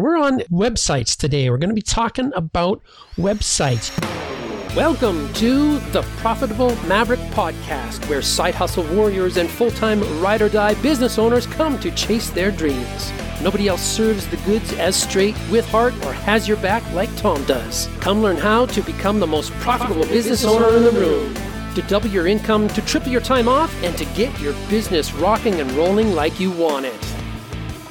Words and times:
We're 0.00 0.16
on 0.16 0.38
websites 0.50 1.14
today. 1.14 1.50
We're 1.50 1.58
going 1.58 1.68
to 1.68 1.74
be 1.74 1.82
talking 1.82 2.32
about 2.34 2.80
websites. 3.18 3.90
Welcome 4.74 5.30
to 5.34 5.78
the 5.90 6.00
Profitable 6.16 6.74
Maverick 6.86 7.20
Podcast, 7.32 8.08
where 8.08 8.22
side 8.22 8.54
hustle 8.54 8.84
warriors 8.94 9.36
and 9.36 9.50
full 9.50 9.70
time 9.70 10.00
ride 10.22 10.40
or 10.40 10.48
die 10.48 10.72
business 10.80 11.18
owners 11.18 11.46
come 11.46 11.78
to 11.80 11.90
chase 11.90 12.30
their 12.30 12.50
dreams. 12.50 13.12
Nobody 13.42 13.68
else 13.68 13.82
serves 13.82 14.26
the 14.28 14.38
goods 14.38 14.72
as 14.72 14.96
straight, 14.96 15.36
with 15.50 15.68
heart, 15.68 15.92
or 16.06 16.14
has 16.14 16.48
your 16.48 16.56
back 16.56 16.82
like 16.94 17.14
Tom 17.16 17.44
does. 17.44 17.90
Come 18.00 18.22
learn 18.22 18.38
how 18.38 18.64
to 18.66 18.80
become 18.80 19.20
the 19.20 19.26
most 19.26 19.52
profitable 19.60 20.06
business 20.06 20.46
owner 20.46 20.74
in 20.78 20.84
the 20.84 20.92
room, 20.92 21.34
to 21.74 21.82
double 21.82 22.08
your 22.08 22.26
income, 22.26 22.68
to 22.68 22.80
triple 22.86 23.12
your 23.12 23.20
time 23.20 23.48
off, 23.48 23.70
and 23.82 23.94
to 23.98 24.06
get 24.14 24.40
your 24.40 24.54
business 24.70 25.12
rocking 25.12 25.60
and 25.60 25.70
rolling 25.72 26.14
like 26.14 26.40
you 26.40 26.50
want 26.50 26.86
it. 26.86 27.19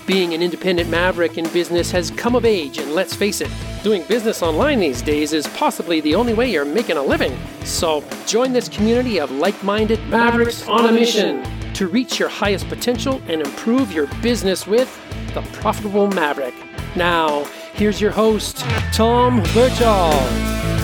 Being 0.09 0.33
an 0.33 0.41
independent 0.41 0.89
maverick 0.89 1.37
in 1.37 1.47
business 1.49 1.91
has 1.91 2.09
come 2.09 2.35
of 2.35 2.43
age, 2.43 2.79
and 2.79 2.95
let's 2.95 3.13
face 3.13 3.41
it, 3.41 3.51
doing 3.83 4.01
business 4.07 4.41
online 4.41 4.79
these 4.79 5.03
days 5.03 5.33
is 5.33 5.45
possibly 5.49 6.01
the 6.01 6.15
only 6.15 6.33
way 6.33 6.49
you're 6.51 6.65
making 6.65 6.97
a 6.97 7.03
living. 7.03 7.37
So 7.63 8.03
join 8.25 8.51
this 8.51 8.67
community 8.67 9.19
of 9.19 9.29
like 9.29 9.63
minded 9.63 9.99
mavericks 10.09 10.67
on 10.67 10.89
a 10.89 10.91
mission 10.91 11.43
to 11.75 11.87
reach 11.87 12.17
your 12.17 12.27
highest 12.27 12.67
potential 12.69 13.21
and 13.27 13.39
improve 13.39 13.91
your 13.91 14.07
business 14.23 14.65
with 14.65 14.89
the 15.35 15.43
Profitable 15.59 16.07
Maverick. 16.07 16.55
Now, 16.95 17.43
here's 17.73 18.01
your 18.01 18.09
host, 18.09 18.65
Tom 18.91 19.43
Birchall. 19.53 20.78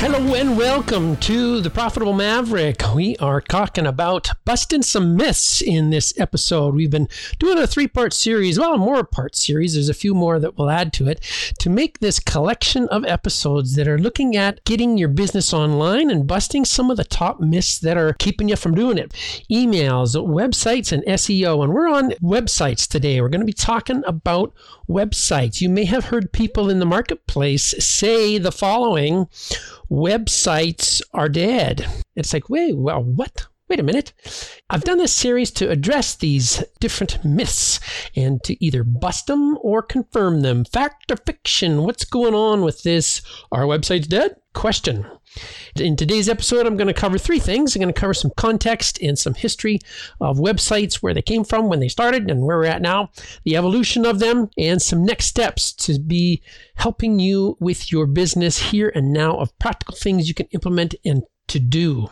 Hello 0.00 0.32
and 0.36 0.56
welcome 0.56 1.16
to 1.16 1.60
the 1.60 1.70
Profitable 1.70 2.12
Maverick. 2.12 2.82
We 2.94 3.16
are 3.16 3.40
talking 3.40 3.84
about 3.84 4.30
busting 4.44 4.82
some 4.82 5.16
myths 5.16 5.60
in 5.60 5.90
this 5.90 6.14
episode. 6.16 6.76
We've 6.76 6.88
been 6.88 7.08
doing 7.40 7.58
a 7.58 7.66
three 7.66 7.88
part 7.88 8.12
series, 8.12 8.60
well, 8.60 8.74
a 8.74 8.78
more 8.78 9.02
part 9.02 9.34
series. 9.34 9.74
There's 9.74 9.88
a 9.88 9.94
few 9.94 10.14
more 10.14 10.38
that 10.38 10.56
we'll 10.56 10.70
add 10.70 10.92
to 10.94 11.08
it 11.08 11.20
to 11.58 11.68
make 11.68 11.98
this 11.98 12.20
collection 12.20 12.86
of 12.90 13.04
episodes 13.06 13.74
that 13.74 13.88
are 13.88 13.98
looking 13.98 14.36
at 14.36 14.64
getting 14.64 14.98
your 14.98 15.08
business 15.08 15.52
online 15.52 16.10
and 16.10 16.28
busting 16.28 16.64
some 16.64 16.92
of 16.92 16.96
the 16.96 17.02
top 17.02 17.40
myths 17.40 17.76
that 17.80 17.96
are 17.96 18.12
keeping 18.20 18.48
you 18.48 18.56
from 18.56 18.76
doing 18.76 18.98
it. 18.98 19.10
Emails, 19.50 20.14
websites, 20.14 20.92
and 20.92 21.02
SEO. 21.06 21.64
And 21.64 21.72
we're 21.74 21.88
on 21.88 22.12
websites 22.22 22.86
today. 22.86 23.20
We're 23.20 23.28
going 23.30 23.40
to 23.40 23.46
be 23.46 23.52
talking 23.52 24.04
about 24.06 24.54
websites. 24.88 25.60
You 25.60 25.68
may 25.68 25.86
have 25.86 26.06
heard 26.06 26.32
people 26.32 26.70
in 26.70 26.78
the 26.78 26.86
marketplace 26.86 27.74
say 27.84 28.38
the 28.38 28.52
following 28.52 29.26
websites 29.90 31.00
are 31.12 31.28
dead. 31.28 31.86
It's 32.16 32.32
like, 32.32 32.48
wait, 32.48 32.76
well, 32.76 33.02
what? 33.02 33.46
Wait 33.68 33.80
a 33.80 33.82
minute. 33.82 34.14
I've 34.70 34.84
done 34.84 34.96
this 34.96 35.12
series 35.12 35.50
to 35.52 35.68
address 35.68 36.16
these 36.16 36.64
different 36.80 37.22
myths 37.22 37.80
and 38.16 38.42
to 38.44 38.64
either 38.64 38.82
bust 38.82 39.26
them 39.26 39.58
or 39.60 39.82
confirm 39.82 40.40
them. 40.40 40.64
Fact 40.64 41.10
or 41.10 41.16
fiction? 41.16 41.82
What's 41.82 42.04
going 42.06 42.34
on 42.34 42.62
with 42.62 42.82
this? 42.82 43.20
Are 43.52 43.64
websites 43.64 44.08
dead? 44.08 44.36
Question. 44.58 45.06
In 45.76 45.94
today's 45.94 46.28
episode, 46.28 46.66
I'm 46.66 46.76
going 46.76 46.88
to 46.88 46.92
cover 46.92 47.16
three 47.16 47.38
things. 47.38 47.76
I'm 47.76 47.80
going 47.80 47.94
to 47.94 48.00
cover 48.00 48.12
some 48.12 48.32
context 48.36 49.00
and 49.00 49.16
some 49.16 49.34
history 49.34 49.78
of 50.20 50.38
websites, 50.38 50.96
where 50.96 51.14
they 51.14 51.22
came 51.22 51.44
from, 51.44 51.68
when 51.68 51.78
they 51.78 51.86
started, 51.86 52.28
and 52.28 52.42
where 52.42 52.58
we're 52.58 52.64
at 52.64 52.82
now, 52.82 53.10
the 53.44 53.54
evolution 53.54 54.04
of 54.04 54.18
them, 54.18 54.50
and 54.58 54.82
some 54.82 55.04
next 55.04 55.26
steps 55.26 55.72
to 55.74 56.00
be 56.00 56.42
helping 56.74 57.20
you 57.20 57.56
with 57.60 57.92
your 57.92 58.04
business 58.08 58.58
here 58.58 58.90
and 58.96 59.12
now 59.12 59.38
of 59.38 59.56
practical 59.60 59.94
things 59.94 60.26
you 60.26 60.34
can 60.34 60.48
implement 60.50 60.96
and 61.04 61.22
to 61.46 61.60
do. 61.60 62.10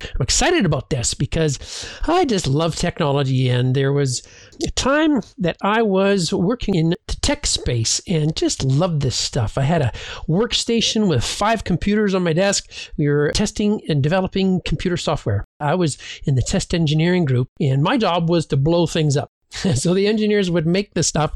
I'm 0.00 0.20
excited 0.22 0.64
about 0.64 0.90
this 0.90 1.14
because 1.14 1.58
I 2.06 2.24
just 2.24 2.46
love 2.46 2.76
technology. 2.76 3.48
And 3.48 3.74
there 3.74 3.92
was 3.92 4.26
a 4.66 4.70
time 4.72 5.20
that 5.38 5.56
I 5.62 5.82
was 5.82 6.32
working 6.32 6.74
in 6.74 6.90
the 6.90 7.16
tech 7.20 7.46
space 7.46 8.00
and 8.06 8.34
just 8.36 8.64
loved 8.64 9.02
this 9.02 9.16
stuff. 9.16 9.58
I 9.58 9.62
had 9.62 9.82
a 9.82 9.92
workstation 10.28 11.08
with 11.08 11.24
five 11.24 11.64
computers 11.64 12.14
on 12.14 12.22
my 12.22 12.32
desk. 12.32 12.70
We 12.96 13.08
were 13.08 13.32
testing 13.32 13.80
and 13.88 14.02
developing 14.02 14.60
computer 14.64 14.96
software. 14.96 15.44
I 15.60 15.74
was 15.74 15.98
in 16.24 16.34
the 16.34 16.42
test 16.42 16.74
engineering 16.74 17.24
group, 17.24 17.48
and 17.60 17.82
my 17.82 17.98
job 17.98 18.30
was 18.30 18.46
to 18.46 18.56
blow 18.56 18.86
things 18.86 19.16
up. 19.16 19.30
so 19.74 19.94
the 19.94 20.06
engineers 20.06 20.50
would 20.50 20.66
make 20.66 20.94
the 20.94 21.02
stuff 21.02 21.34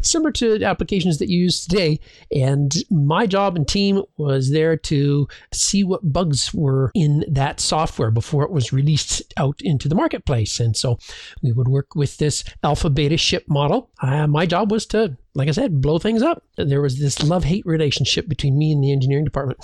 similar 0.00 0.32
to 0.32 0.62
applications 0.62 1.18
that 1.18 1.28
you 1.28 1.40
use 1.40 1.64
today. 1.64 2.00
And 2.34 2.74
my 2.90 3.26
job 3.26 3.56
and 3.56 3.66
team 3.66 4.02
was 4.16 4.50
there 4.50 4.76
to 4.76 5.28
see 5.52 5.84
what 5.84 6.12
bugs 6.12 6.52
were 6.54 6.90
in 6.94 7.24
that 7.28 7.60
software 7.60 8.10
before 8.10 8.44
it 8.44 8.50
was 8.50 8.72
released 8.72 9.22
out 9.36 9.60
into 9.62 9.88
the 9.88 9.94
marketplace. 9.94 10.60
And 10.60 10.76
so 10.76 10.98
we 11.42 11.52
would 11.52 11.68
work 11.68 11.94
with 11.94 12.18
this 12.18 12.44
alpha 12.62 12.90
beta 12.90 13.16
ship 13.16 13.44
model. 13.48 13.90
Uh, 14.00 14.26
my 14.26 14.46
job 14.46 14.70
was 14.70 14.86
to 14.86 15.16
like 15.34 15.48
I 15.48 15.52
said, 15.52 15.80
blow 15.80 15.98
things 15.98 16.22
up. 16.22 16.42
There 16.56 16.80
was 16.80 16.98
this 16.98 17.22
love 17.22 17.44
hate 17.44 17.64
relationship 17.64 18.28
between 18.28 18.58
me 18.58 18.72
and 18.72 18.82
the 18.82 18.92
engineering 18.92 19.24
department 19.24 19.60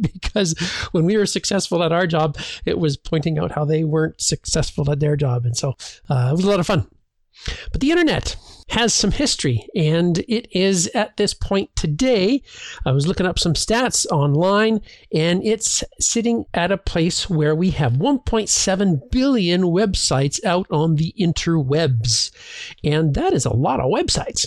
because 0.00 0.58
when 0.92 1.04
we 1.04 1.16
were 1.16 1.26
successful 1.26 1.82
at 1.82 1.92
our 1.92 2.06
job, 2.06 2.38
it 2.64 2.78
was 2.78 2.96
pointing 2.96 3.38
out 3.38 3.52
how 3.52 3.66
they 3.66 3.84
weren't 3.84 4.20
successful 4.20 4.90
at 4.90 5.00
their 5.00 5.14
job. 5.14 5.44
And 5.44 5.56
so 5.56 5.74
uh, 6.08 6.28
it 6.30 6.36
was 6.36 6.44
a 6.44 6.48
lot 6.48 6.60
of 6.60 6.66
fun. 6.66 6.88
But 7.72 7.80
the 7.80 7.90
internet 7.90 8.36
has 8.70 8.92
some 8.92 9.12
history, 9.12 9.66
and 9.74 10.18
it 10.28 10.46
is 10.52 10.88
at 10.88 11.16
this 11.16 11.32
point 11.32 11.74
today. 11.74 12.42
I 12.84 12.92
was 12.92 13.06
looking 13.06 13.26
up 13.26 13.38
some 13.38 13.54
stats 13.54 14.06
online, 14.06 14.82
and 15.12 15.42
it's 15.42 15.82
sitting 15.98 16.44
at 16.52 16.70
a 16.70 16.76
place 16.76 17.30
where 17.30 17.54
we 17.54 17.70
have 17.70 17.94
1.7 17.94 19.10
billion 19.10 19.62
websites 19.62 20.44
out 20.44 20.66
on 20.70 20.96
the 20.96 21.14
interwebs. 21.18 22.30
And 22.84 23.14
that 23.14 23.32
is 23.32 23.46
a 23.46 23.54
lot 23.54 23.80
of 23.80 23.90
websites. 23.90 24.46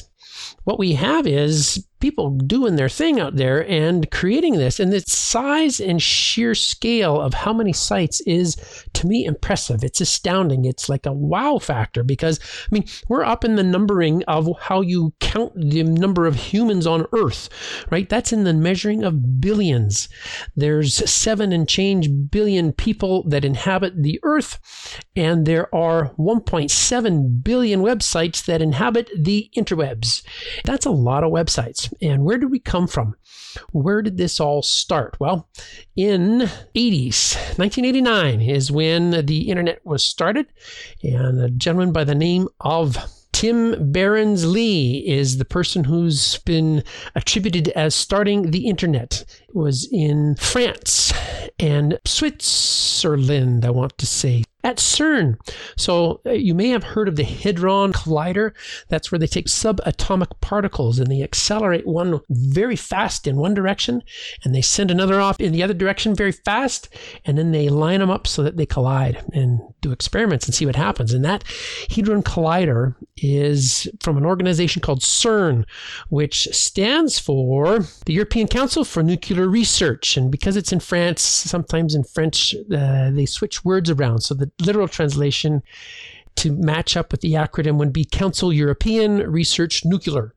What 0.64 0.80
we 0.80 0.94
have 0.94 1.26
is 1.26 1.86
people 2.02 2.32
doing 2.32 2.76
their 2.76 2.90
thing 2.90 3.20
out 3.20 3.36
there 3.36 3.68
and 3.70 4.10
creating 4.12 4.56
this. 4.58 4.80
And 4.80 4.92
the 4.92 5.02
size 5.02 5.80
and 5.80 6.02
sheer 6.02 6.54
scale 6.56 7.22
of 7.22 7.34
how 7.34 7.54
many 7.54 7.72
sites 7.72 8.22
is, 8.22 8.58
to 8.94 9.08
me, 9.08 9.26
impressive. 9.26 9.84
It's 9.84 10.02
astounding. 10.02 10.66
It's 10.66 10.90
like 10.90 11.06
a 11.06 11.14
wow 11.14 11.60
factor 11.60 12.04
because, 12.04 12.40
I 12.42 12.68
mean, 12.72 12.86
we're 13.08 13.24
up 13.24 13.46
in 13.46 13.56
the 13.56 13.64
numbering 13.64 14.24
of 14.24 14.50
how 14.60 14.82
you 14.82 15.14
count 15.20 15.54
the 15.56 15.84
number 15.84 16.26
of 16.26 16.36
humans 16.36 16.86
on 16.86 17.06
Earth, 17.14 17.50
right? 17.90 18.10
That's 18.10 18.34
in 18.34 18.44
the 18.44 18.54
measuring 18.54 19.04
of 19.04 19.40
billions. 19.40 20.10
There's 20.56 21.10
seven 21.10 21.52
and 21.54 21.70
change 21.70 22.10
billion 22.32 22.74
people 22.74 23.24
that 23.30 23.46
inhabit 23.46 24.02
the 24.02 24.20
Earth, 24.24 25.00
and 25.16 25.46
there 25.46 25.74
are 25.74 26.14
1.7 26.18 27.44
billion 27.44 27.82
websites 27.82 28.46
that 28.46 28.62
inhabit 28.62 29.10
the 29.16 29.50
interwebs. 29.56 30.24
That's 30.66 30.86
a 30.86 30.92
lot 30.92 31.24
of 31.24 31.32
websites. 31.32 31.91
And 32.02 32.24
where 32.24 32.38
did 32.38 32.52
we 32.52 32.60
come 32.60 32.88
from? 32.88 33.16
Where 33.72 34.02
did 34.02 34.18
this 34.18 34.40
all 34.40 34.62
start? 34.62 35.18
Well, 35.20 35.50
in 35.96 36.50
80s, 36.76 37.36
1989 37.58 38.42
is 38.42 38.72
when 38.72 39.26
the 39.26 39.50
internet 39.50 39.86
was 39.86 40.04
started, 40.04 40.48
and 41.04 41.40
a 41.42 41.50
gentleman 41.50 41.92
by 41.92 42.04
the 42.04 42.16
name 42.16 42.48
of 42.62 42.98
Tim 43.32 43.92
Berners-Lee 43.92 45.06
is 45.08 45.38
the 45.38 45.46
person 45.46 45.84
who's 45.84 46.38
been 46.40 46.84
attributed 47.16 47.70
as 47.70 47.96
starting 47.96 48.52
the 48.52 48.68
internet. 48.68 49.26
Was 49.54 49.88
in 49.92 50.36
France 50.36 51.14
and 51.60 52.00
Switzerland, 52.06 53.66
I 53.66 53.70
want 53.70 53.98
to 53.98 54.06
say 54.06 54.44
at 54.64 54.78
CERN. 54.78 55.38
So 55.76 56.22
uh, 56.26 56.32
you 56.32 56.54
may 56.54 56.70
have 56.70 56.84
heard 56.84 57.08
of 57.08 57.16
the 57.16 57.24
Hadron 57.24 57.94
Collider. 57.94 58.54
That's 58.90 59.12
where 59.12 59.20
they 59.20 59.28
take 59.28 59.48
subatomic 59.48 60.40
particles 60.42 61.00
and 61.00 61.10
they 61.10 61.24
accelerate 61.24 61.88
one 61.88 62.20
very 62.30 62.76
fast 62.76 63.28
in 63.28 63.38
one 63.38 63.54
direction 63.54 64.04
and 64.44 64.54
they 64.54 64.62
send 64.62 64.92
another 64.92 65.20
off 65.20 65.40
in 65.40 65.52
the 65.52 65.64
other 65.64 65.74
direction 65.74 66.16
very 66.16 66.32
fast 66.32 66.90
and 67.26 67.38
then 67.38 67.52
they 67.52 67.70
line 67.70 68.00
them 68.00 68.12
up 68.12 68.28
so 68.28 68.44
that 68.44 68.58
they 68.58 68.66
collide 68.66 69.24
and 69.34 69.60
do 69.82 69.92
experiments 69.92 70.46
and 70.46 70.54
see 70.54 70.66
what 70.66 70.76
happens. 70.76 71.14
And 71.14 71.26
that 71.26 71.44
Hadron 71.90 72.24
Collider 72.24 72.96
is 73.18 73.90
from 74.02 74.18
an 74.18 74.26
organization 74.26 74.82
called 74.82 75.02
CERN, 75.02 75.66
which 76.10 76.48
stands 76.52 77.18
for 77.18 77.80
the 78.06 78.14
European 78.14 78.48
Council 78.48 78.84
for 78.84 79.02
Nuclear 79.02 79.41
Research. 79.48 80.18
And 80.18 80.32
because 80.32 80.56
it's 80.56 80.72
in 80.72 80.80
France, 80.80 81.22
sometimes 81.22 81.96
in 81.96 82.04
French 82.04 82.56
uh, 82.74 83.12
they 83.12 83.26
switch 83.26 83.64
words 83.64 83.90
around. 83.90 84.22
So 84.22 84.34
the 84.34 84.52
literal 84.60 84.88
translation 84.88 85.64
to 86.42 86.52
match 86.52 86.98
up 86.98 87.12
with 87.12 87.22
the 87.22 87.34
acronym 87.34 87.78
would 87.78 87.94
be 87.94 88.04
Council 88.04 88.52
European 88.52 89.18
Research 89.32 89.86
Nuclear. 89.86 90.34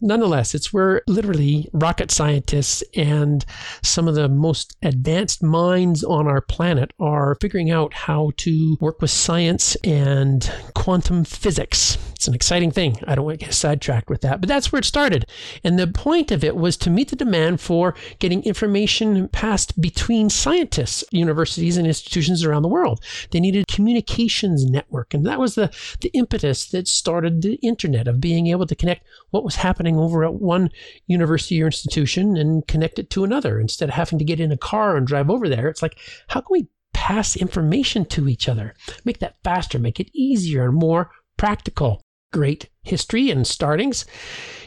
Nonetheless, 0.00 0.54
it's 0.54 0.72
where 0.72 1.02
literally 1.06 1.68
rocket 1.72 2.10
scientists 2.10 2.82
and 2.94 3.44
some 3.82 4.06
of 4.06 4.14
the 4.14 4.28
most 4.28 4.76
advanced 4.82 5.42
minds 5.42 6.04
on 6.04 6.26
our 6.28 6.40
planet 6.40 6.92
are 7.00 7.36
figuring 7.40 7.70
out 7.70 7.94
how 7.94 8.32
to 8.36 8.76
work 8.80 9.00
with 9.00 9.10
science 9.10 9.76
and 9.82 10.52
quantum 10.74 11.24
physics. 11.24 11.96
It's 12.14 12.28
an 12.28 12.34
exciting 12.34 12.70
thing. 12.70 12.98
I 13.06 13.14
don't 13.14 13.24
want 13.24 13.40
to 13.40 13.44
get 13.44 13.54
sidetracked 13.54 14.08
with 14.08 14.22
that, 14.22 14.40
but 14.40 14.48
that's 14.48 14.72
where 14.72 14.80
it 14.80 14.84
started. 14.84 15.26
And 15.62 15.78
the 15.78 15.86
point 15.86 16.30
of 16.30 16.42
it 16.42 16.56
was 16.56 16.76
to 16.78 16.90
meet 16.90 17.10
the 17.10 17.16
demand 17.16 17.60
for 17.60 17.94
getting 18.18 18.42
information 18.44 19.28
passed 19.28 19.80
between 19.80 20.30
scientists, 20.30 21.04
universities, 21.10 21.76
and 21.76 21.86
institutions 21.86 22.44
around 22.44 22.62
the 22.62 22.68
world. 22.68 23.02
They 23.30 23.40
needed 23.40 23.64
a 23.68 23.72
communications 23.72 24.64
network. 24.64 25.12
And 25.12 25.26
that 25.26 25.38
was 25.38 25.45
the, 25.54 25.70
the 26.00 26.10
impetus 26.14 26.68
that 26.70 26.88
started 26.88 27.42
the 27.42 27.54
internet 27.56 28.08
of 28.08 28.20
being 28.20 28.48
able 28.48 28.66
to 28.66 28.74
connect 28.74 29.06
what 29.30 29.44
was 29.44 29.56
happening 29.56 29.96
over 29.96 30.24
at 30.24 30.34
one 30.34 30.70
university 31.06 31.62
or 31.62 31.66
institution 31.66 32.36
and 32.36 32.66
connect 32.66 32.98
it 32.98 33.10
to 33.10 33.24
another 33.24 33.60
instead 33.60 33.88
of 33.88 33.94
having 33.94 34.18
to 34.18 34.24
get 34.24 34.40
in 34.40 34.52
a 34.52 34.56
car 34.56 34.96
and 34.96 35.06
drive 35.06 35.30
over 35.30 35.48
there. 35.48 35.68
It's 35.68 35.82
like, 35.82 35.98
how 36.28 36.40
can 36.40 36.48
we 36.50 36.68
pass 36.92 37.36
information 37.36 38.04
to 38.06 38.28
each 38.28 38.48
other? 38.48 38.74
Make 39.04 39.18
that 39.20 39.36
faster, 39.44 39.78
make 39.78 40.00
it 40.00 40.10
easier 40.12 40.66
and 40.66 40.74
more 40.74 41.10
practical. 41.36 42.02
Great 42.32 42.68
history 42.82 43.30
and 43.30 43.46
startings. 43.46 44.04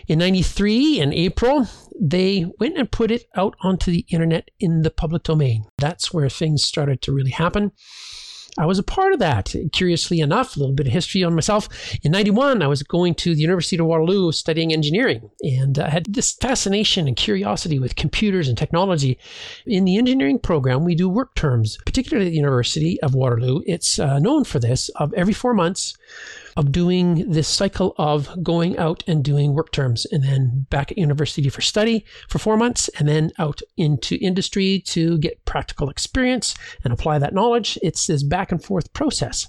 In 0.07 0.19
93, 0.19 1.01
in 1.01 1.13
April, 1.13 1.67
they 1.99 2.45
went 2.59 2.77
and 2.77 2.91
put 2.91 3.11
it 3.11 3.25
out 3.35 3.55
onto 3.61 3.91
the 3.91 4.05
internet 4.09 4.49
in 4.59 4.81
the 4.81 4.89
public 4.89 5.23
domain. 5.23 5.65
That's 5.77 6.13
where 6.13 6.29
things 6.29 6.63
started 6.63 7.01
to 7.03 7.11
really 7.11 7.31
happen. 7.31 7.71
I 8.59 8.65
was 8.65 8.77
a 8.77 8.83
part 8.83 9.13
of 9.13 9.19
that. 9.19 9.55
Curiously 9.71 10.19
enough, 10.19 10.55
a 10.55 10.59
little 10.59 10.75
bit 10.75 10.87
of 10.87 10.93
history 10.93 11.23
on 11.23 11.33
myself. 11.33 11.69
In 12.03 12.11
91, 12.11 12.61
I 12.61 12.67
was 12.67 12.83
going 12.83 13.15
to 13.15 13.33
the 13.33 13.41
University 13.41 13.77
of 13.77 13.85
Waterloo 13.85 14.33
studying 14.33 14.73
engineering, 14.73 15.29
and 15.41 15.79
I 15.79 15.89
had 15.89 16.13
this 16.13 16.33
fascination 16.33 17.07
and 17.07 17.15
curiosity 17.15 17.79
with 17.79 17.95
computers 17.95 18.49
and 18.49 18.57
technology. 18.57 19.17
In 19.65 19.85
the 19.85 19.97
engineering 19.97 20.39
program, 20.39 20.83
we 20.83 20.93
do 20.93 21.07
work 21.07 21.35
terms, 21.35 21.77
particularly 21.85 22.27
at 22.27 22.31
the 22.31 22.35
University 22.35 22.99
of 23.01 23.15
Waterloo. 23.15 23.61
It's 23.65 23.97
uh, 23.97 24.19
known 24.19 24.43
for 24.43 24.59
this 24.59 24.89
of 24.89 25.13
every 25.13 25.33
four 25.33 25.53
months 25.53 25.97
of 26.55 26.71
doing 26.71 27.31
this 27.31 27.47
cycle 27.47 27.93
of 27.97 28.43
going 28.43 28.77
out 28.77 29.03
and 29.07 29.23
doing 29.23 29.53
work 29.53 29.71
terms 29.71 30.05
and 30.11 30.23
then 30.23 30.65
back 30.69 30.91
at 30.91 30.97
university 30.97 31.49
for 31.49 31.61
study 31.61 32.05
for 32.27 32.39
four 32.39 32.57
months 32.57 32.89
and 32.99 33.07
then 33.07 33.31
out 33.39 33.61
into 33.77 34.15
industry 34.15 34.83
to 34.85 35.17
get 35.19 35.43
practical 35.45 35.89
experience 35.89 36.55
and 36.83 36.93
apply 36.93 37.19
that 37.19 37.33
knowledge. 37.33 37.77
It's 37.81 38.07
this 38.07 38.23
back 38.23 38.51
and 38.51 38.63
forth 38.63 38.93
process. 38.93 39.47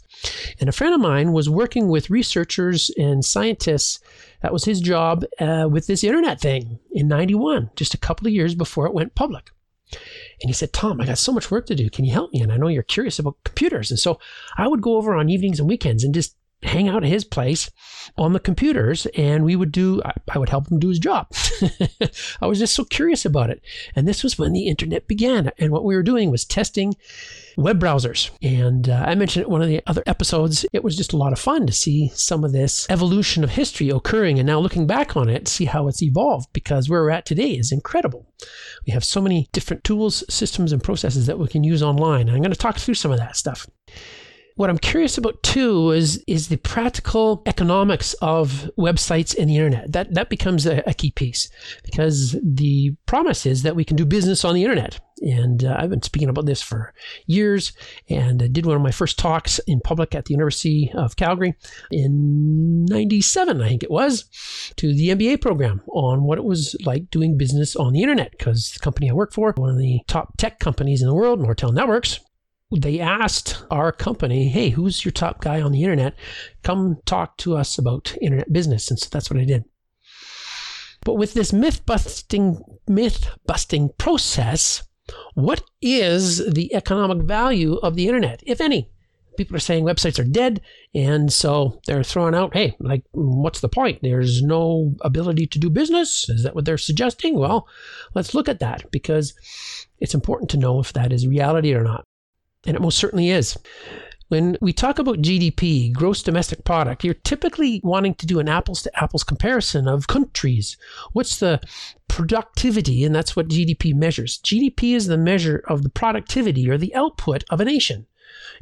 And 0.58 0.68
a 0.68 0.72
friend 0.72 0.94
of 0.94 1.00
mine 1.00 1.32
was 1.32 1.48
working 1.48 1.88
with 1.88 2.10
researchers 2.10 2.90
and 2.96 3.24
scientists. 3.24 4.00
That 4.42 4.52
was 4.52 4.64
his 4.64 4.80
job 4.80 5.24
uh, 5.38 5.68
with 5.70 5.86
this 5.86 6.04
internet 6.04 6.40
thing 6.40 6.78
in 6.92 7.08
91, 7.08 7.70
just 7.76 7.94
a 7.94 7.98
couple 7.98 8.26
of 8.26 8.32
years 8.32 8.54
before 8.54 8.86
it 8.86 8.94
went 8.94 9.14
public. 9.14 9.50
And 9.92 10.48
he 10.48 10.52
said, 10.52 10.72
Tom, 10.72 11.00
I 11.00 11.06
got 11.06 11.18
so 11.18 11.32
much 11.32 11.50
work 11.50 11.66
to 11.66 11.74
do. 11.74 11.90
Can 11.90 12.04
you 12.04 12.12
help 12.12 12.32
me? 12.32 12.40
And 12.40 12.52
I 12.52 12.56
know 12.56 12.68
you're 12.68 12.82
curious 12.82 13.18
about 13.18 13.36
computers. 13.44 13.90
And 13.90 13.98
so 13.98 14.18
I 14.56 14.68
would 14.68 14.80
go 14.80 14.96
over 14.96 15.14
on 15.14 15.28
evenings 15.28 15.60
and 15.60 15.68
weekends 15.68 16.04
and 16.04 16.14
just 16.14 16.36
hang 16.62 16.88
out 16.88 17.02
at 17.02 17.08
his 17.08 17.24
place 17.24 17.70
on 18.16 18.32
the 18.32 18.40
computers 18.40 19.06
and 19.16 19.44
we 19.44 19.56
would 19.56 19.72
do 19.72 20.02
i 20.30 20.38
would 20.38 20.48
help 20.48 20.70
him 20.70 20.78
do 20.78 20.88
his 20.88 20.98
job. 20.98 21.26
I 22.40 22.46
was 22.46 22.58
just 22.58 22.74
so 22.74 22.84
curious 22.84 23.24
about 23.24 23.50
it. 23.50 23.62
And 23.96 24.06
this 24.06 24.22
was 24.22 24.38
when 24.38 24.52
the 24.52 24.68
internet 24.68 25.08
began 25.08 25.50
and 25.58 25.72
what 25.72 25.84
we 25.84 25.94
were 25.94 26.02
doing 26.02 26.30
was 26.30 26.44
testing 26.44 26.94
web 27.56 27.80
browsers. 27.80 28.30
And 28.42 28.88
uh, 28.88 29.04
i 29.06 29.14
mentioned 29.14 29.42
it 29.42 29.50
one 29.50 29.62
of 29.62 29.68
the 29.68 29.82
other 29.86 30.02
episodes. 30.06 30.66
It 30.72 30.84
was 30.84 30.96
just 30.96 31.12
a 31.12 31.16
lot 31.16 31.32
of 31.32 31.38
fun 31.38 31.66
to 31.66 31.72
see 31.72 32.10
some 32.14 32.44
of 32.44 32.52
this 32.52 32.86
evolution 32.90 33.42
of 33.42 33.50
history 33.50 33.90
occurring. 33.90 34.38
And 34.38 34.46
now 34.46 34.58
looking 34.58 34.86
back 34.86 35.16
on 35.16 35.28
it 35.28 35.48
see 35.48 35.64
how 35.64 35.88
it's 35.88 36.02
evolved 36.02 36.52
because 36.52 36.88
where 36.88 37.02
we're 37.02 37.10
at 37.10 37.26
today 37.26 37.52
is 37.52 37.72
incredible. 37.72 38.26
We 38.86 38.92
have 38.92 39.04
so 39.04 39.20
many 39.20 39.48
different 39.52 39.84
tools 39.84 40.24
systems 40.28 40.72
and 40.72 40.82
processes 40.82 41.26
that 41.26 41.38
we 41.38 41.48
can 41.48 41.64
use 41.64 41.82
online. 41.82 42.28
I'm 42.28 42.38
going 42.38 42.50
to 42.50 42.56
talk 42.56 42.78
through 42.78 42.94
some 42.94 43.12
of 43.12 43.18
that 43.18 43.36
stuff 43.36 43.66
what 44.56 44.70
I'm 44.70 44.78
curious 44.78 45.16
about 45.18 45.42
too 45.42 45.90
is 45.90 46.22
is 46.26 46.48
the 46.48 46.56
practical 46.58 47.42
economics 47.46 48.14
of 48.14 48.70
websites 48.78 49.36
and 49.36 49.48
the 49.48 49.56
internet. 49.56 49.92
That 49.92 50.14
that 50.14 50.28
becomes 50.28 50.66
a, 50.66 50.82
a 50.88 50.94
key 50.94 51.10
piece 51.10 51.48
because 51.84 52.36
the 52.42 52.94
promise 53.06 53.46
is 53.46 53.62
that 53.62 53.76
we 53.76 53.84
can 53.84 53.96
do 53.96 54.04
business 54.04 54.44
on 54.44 54.54
the 54.54 54.62
internet. 54.62 55.00
And 55.22 55.64
uh, 55.64 55.76
I've 55.78 55.90
been 55.90 56.00
speaking 56.00 56.30
about 56.30 56.46
this 56.46 56.62
for 56.62 56.94
years, 57.26 57.72
and 58.08 58.42
I 58.42 58.46
did 58.46 58.64
one 58.64 58.76
of 58.76 58.82
my 58.82 58.90
first 58.90 59.18
talks 59.18 59.58
in 59.66 59.80
public 59.80 60.14
at 60.14 60.24
the 60.24 60.32
University 60.32 60.90
of 60.94 61.16
Calgary 61.16 61.54
in 61.90 62.86
'97, 62.86 63.60
I 63.60 63.68
think 63.68 63.82
it 63.82 63.90
was, 63.90 64.24
to 64.76 64.94
the 64.94 65.08
MBA 65.10 65.42
program 65.42 65.82
on 65.88 66.22
what 66.22 66.38
it 66.38 66.44
was 66.44 66.74
like 66.86 67.10
doing 67.10 67.36
business 67.36 67.76
on 67.76 67.92
the 67.92 68.02
internet. 68.02 68.30
Because 68.30 68.72
the 68.72 68.80
company 68.80 69.10
I 69.10 69.12
work 69.12 69.34
for, 69.34 69.52
one 69.56 69.68
of 69.68 69.78
the 69.78 70.00
top 70.06 70.38
tech 70.38 70.58
companies 70.58 71.02
in 71.02 71.08
the 71.08 71.14
world, 71.14 71.38
Nortel 71.38 71.74
Networks, 71.74 72.20
they 72.70 73.00
asked 73.00 73.64
our 73.70 73.90
company, 73.90 74.48
hey, 74.48 74.70
who's 74.70 75.04
your 75.04 75.12
top 75.12 75.40
guy 75.40 75.60
on 75.60 75.72
the 75.72 75.82
internet? 75.82 76.14
Come 76.62 76.98
talk 77.04 77.36
to 77.38 77.56
us 77.56 77.78
about 77.78 78.16
internet 78.20 78.52
business. 78.52 78.90
And 78.90 78.98
so 78.98 79.08
that's 79.10 79.30
what 79.30 79.40
I 79.40 79.44
did. 79.44 79.64
But 81.04 81.14
with 81.14 81.34
this 81.34 81.52
myth 81.52 81.84
busting 81.86 82.62
myth 82.86 83.28
busting 83.46 83.90
process, 83.98 84.82
what 85.34 85.62
is 85.80 86.52
the 86.52 86.74
economic 86.74 87.26
value 87.26 87.76
of 87.76 87.96
the 87.96 88.06
internet, 88.06 88.42
if 88.46 88.60
any? 88.60 88.90
People 89.36 89.56
are 89.56 89.60
saying 89.60 89.84
websites 89.84 90.18
are 90.18 90.24
dead, 90.24 90.60
and 90.94 91.32
so 91.32 91.80
they're 91.86 92.02
throwing 92.02 92.34
out, 92.34 92.52
hey, 92.52 92.76
like, 92.78 93.04
what's 93.12 93.60
the 93.60 93.68
point? 93.68 94.00
There's 94.02 94.42
no 94.42 94.94
ability 95.00 95.46
to 95.46 95.58
do 95.58 95.70
business. 95.70 96.28
Is 96.28 96.42
that 96.42 96.54
what 96.54 96.66
they're 96.66 96.76
suggesting? 96.76 97.38
Well, 97.38 97.66
let's 98.14 98.34
look 98.34 98.48
at 98.48 98.58
that 98.60 98.90
because 98.90 99.32
it's 99.98 100.14
important 100.14 100.50
to 100.50 100.58
know 100.58 100.80
if 100.80 100.92
that 100.92 101.12
is 101.12 101.26
reality 101.26 101.72
or 101.72 101.82
not. 101.82 102.04
And 102.66 102.76
it 102.76 102.82
most 102.82 102.98
certainly 102.98 103.30
is. 103.30 103.56
When 104.28 104.56
we 104.60 104.72
talk 104.72 105.00
about 105.00 105.22
GDP, 105.22 105.92
gross 105.92 106.22
domestic 106.22 106.64
product, 106.64 107.02
you're 107.02 107.14
typically 107.14 107.80
wanting 107.82 108.14
to 108.14 108.26
do 108.26 108.38
an 108.38 108.48
apples 108.48 108.80
to 108.82 109.02
apples 109.02 109.24
comparison 109.24 109.88
of 109.88 110.06
countries. 110.06 110.76
What's 111.12 111.38
the 111.40 111.60
productivity? 112.06 113.04
And 113.04 113.12
that's 113.12 113.34
what 113.34 113.48
GDP 113.48 113.92
measures. 113.92 114.38
GDP 114.38 114.94
is 114.94 115.08
the 115.08 115.18
measure 115.18 115.64
of 115.66 115.82
the 115.82 115.88
productivity 115.88 116.70
or 116.70 116.78
the 116.78 116.94
output 116.94 117.42
of 117.50 117.60
a 117.60 117.64
nation. 117.64 118.06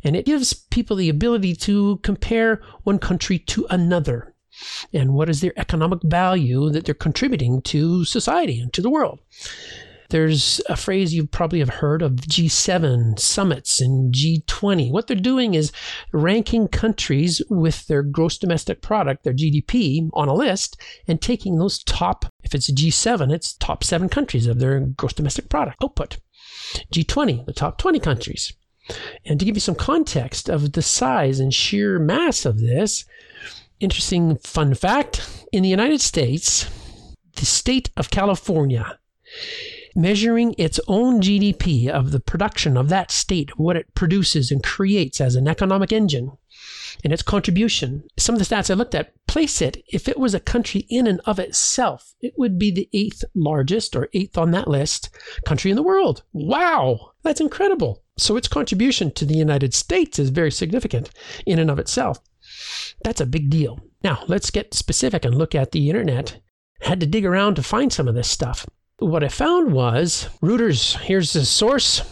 And 0.02 0.16
it 0.16 0.24
gives 0.24 0.54
people 0.54 0.96
the 0.96 1.10
ability 1.10 1.54
to 1.56 1.98
compare 1.98 2.62
one 2.84 2.98
country 2.98 3.38
to 3.40 3.66
another. 3.68 4.34
And 4.94 5.12
what 5.12 5.28
is 5.28 5.42
their 5.42 5.52
economic 5.58 6.00
value 6.02 6.70
that 6.70 6.86
they're 6.86 6.94
contributing 6.94 7.60
to 7.62 8.06
society 8.06 8.58
and 8.58 8.72
to 8.72 8.80
the 8.80 8.90
world? 8.90 9.20
There's 10.10 10.60
a 10.70 10.76
phrase 10.76 11.12
you 11.12 11.26
probably 11.26 11.58
have 11.58 11.69
heard 11.69 12.00
of 12.00 12.12
G7 12.12 13.19
summits 13.19 13.78
and 13.78 14.14
G20. 14.14 14.90
What 14.90 15.06
they're 15.06 15.16
doing 15.16 15.52
is 15.52 15.70
ranking 16.12 16.66
countries 16.69 17.43
with 17.50 17.87
their 17.88 18.02
gross 18.02 18.38
domestic 18.38 18.81
product, 18.81 19.25
their 19.25 19.34
GDP, 19.34 20.08
on 20.14 20.28
a 20.28 20.34
list 20.34 20.81
and 21.06 21.20
taking 21.20 21.58
those 21.58 21.82
top, 21.82 22.25
if 22.43 22.55
it's 22.55 22.70
a 22.70 22.75
G7, 22.75 23.31
it's 23.31 23.52
top 23.55 23.84
seven 23.84 24.08
countries 24.08 24.46
of 24.46 24.60
their 24.60 24.81
gross 24.81 25.12
domestic 25.12 25.50
product 25.50 25.76
output. 25.82 26.16
G20, 26.93 27.44
the 27.44 27.52
top 27.52 27.76
20 27.76 28.00
countries. 28.00 28.55
And 29.26 29.38
to 29.38 29.44
give 29.44 29.56
you 29.56 29.60
some 29.60 29.75
context 29.75 30.49
of 30.49 30.72
the 30.72 30.81
size 30.81 31.38
and 31.38 31.52
sheer 31.52 31.99
mass 31.99 32.46
of 32.46 32.60
this, 32.60 33.05
interesting 33.78 34.37
fun 34.38 34.72
fact 34.75 35.44
in 35.52 35.62
the 35.62 35.69
United 35.69 36.00
States, 36.00 36.67
the 37.36 37.44
state 37.44 37.91
of 37.98 38.10
California 38.10 38.98
measuring 39.98 40.55
its 40.56 40.78
own 40.86 41.20
GDP 41.20 41.88
of 41.88 42.12
the 42.12 42.20
production 42.20 42.76
of 42.76 42.88
that 42.88 43.10
state, 43.10 43.58
what 43.58 43.76
it 43.76 43.93
produces 43.94 44.52
and 44.52 44.62
creates 44.62 45.20
as 45.20 45.34
an 45.34 45.48
economic 45.48 45.93
engine, 45.93 46.31
and 47.02 47.12
its 47.12 47.22
contribution. 47.22 48.05
Some 48.17 48.36
of 48.36 48.38
the 48.38 48.44
stats 48.44 48.70
I 48.70 48.74
looked 48.74 48.94
at 48.94 49.12
place 49.26 49.60
it, 49.60 49.82
if 49.88 50.08
it 50.08 50.19
was 50.19 50.34
a 50.34 50.40
country 50.40 50.86
in 50.88 51.08
and 51.08 51.20
of 51.26 51.40
itself, 51.40 52.14
it 52.20 52.32
would 52.38 52.58
be 52.60 52.70
the 52.70 52.88
eighth 52.93 53.24
largest 53.34 53.96
or 53.96 54.08
eighth 54.14 54.38
on 54.38 54.52
that 54.52 54.69
list 54.69 55.10
country 55.44 55.70
in 55.70 55.76
the 55.76 55.82
world. 55.82 56.22
Wow, 56.32 57.12
that's 57.22 57.40
incredible. 57.40 58.05
So 58.17 58.36
its 58.36 58.48
contribution 58.48 59.10
to 59.12 59.24
the 59.24 59.36
United 59.36 59.74
States 59.74 60.20
is 60.20 60.31
very 60.31 60.52
significant 60.52 61.10
in 61.44 61.58
and 61.58 61.70
of 61.70 61.78
itself. 61.81 62.20
That's 63.02 63.20
a 63.20 63.26
big 63.26 63.50
deal. 63.50 63.81
Now, 64.05 64.22
let's 64.28 64.50
get 64.50 64.74
specific 64.74 65.24
and 65.24 65.34
look 65.36 65.56
at 65.56 65.72
the 65.72 65.90
internet. 65.90 66.40
I 66.82 66.88
had 66.88 67.00
to 67.00 67.06
dig 67.06 67.26
around 67.26 67.56
to 67.56 67.62
find 67.64 67.93
some 67.93 68.06
of 68.06 68.14
this 68.14 68.31
stuff. 68.31 68.64
What 69.00 69.22
I 69.22 69.28
found 69.28 69.72
was 69.72 70.28
Reuters, 70.43 70.98
here's 70.98 71.32
the 71.32 71.44
source. 71.44 72.02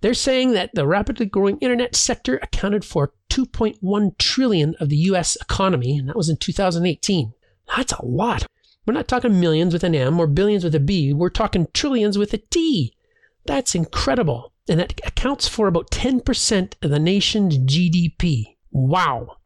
They're 0.00 0.14
saying 0.14 0.52
that 0.52 0.70
the 0.72 0.86
rapidly 0.86 1.26
growing 1.26 1.58
internet 1.58 1.94
sector 1.94 2.38
accounted 2.42 2.82
for 2.82 3.12
2.1 3.28 4.16
trillion 4.16 4.74
of 4.80 4.88
the 4.88 4.96
US 4.96 5.36
economy, 5.36 5.98
and 5.98 6.08
that 6.08 6.16
was 6.16 6.30
in 6.30 6.38
2018. 6.38 7.34
That's 7.76 7.92
a 7.92 8.06
lot. 8.06 8.46
We're 8.86 8.94
not 8.94 9.06
talking 9.06 9.38
millions 9.38 9.74
with 9.74 9.84
an 9.84 9.94
M 9.94 10.18
or 10.18 10.26
billions 10.26 10.64
with 10.64 10.74
a 10.74 10.80
B, 10.80 11.12
we're 11.12 11.28
talking 11.28 11.66
trillions 11.74 12.16
with 12.16 12.32
a 12.32 12.38
T. 12.38 12.94
That's 13.44 13.74
incredible. 13.74 14.54
And 14.66 14.80
that 14.80 14.98
accounts 15.04 15.46
for 15.46 15.68
about 15.68 15.90
10% 15.90 16.74
of 16.82 16.90
the 16.90 16.98
nation's 16.98 17.58
GDP. 17.58 18.56
Wow. 18.70 19.36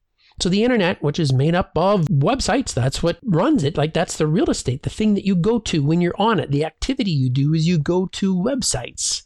So 0.40 0.48
the 0.48 0.64
internet, 0.64 1.02
which 1.02 1.18
is 1.18 1.32
made 1.32 1.54
up 1.54 1.70
of 1.76 2.06
websites, 2.06 2.74
that's 2.74 3.02
what 3.02 3.18
runs 3.22 3.62
it. 3.62 3.76
Like 3.76 3.94
that's 3.94 4.16
the 4.16 4.26
real 4.26 4.50
estate, 4.50 4.82
the 4.82 4.90
thing 4.90 5.14
that 5.14 5.24
you 5.24 5.36
go 5.36 5.58
to 5.60 5.82
when 5.82 6.00
you're 6.00 6.18
on 6.18 6.40
it. 6.40 6.50
The 6.50 6.64
activity 6.64 7.12
you 7.12 7.30
do 7.30 7.54
is 7.54 7.66
you 7.66 7.78
go 7.78 8.06
to 8.06 8.34
websites. 8.34 9.22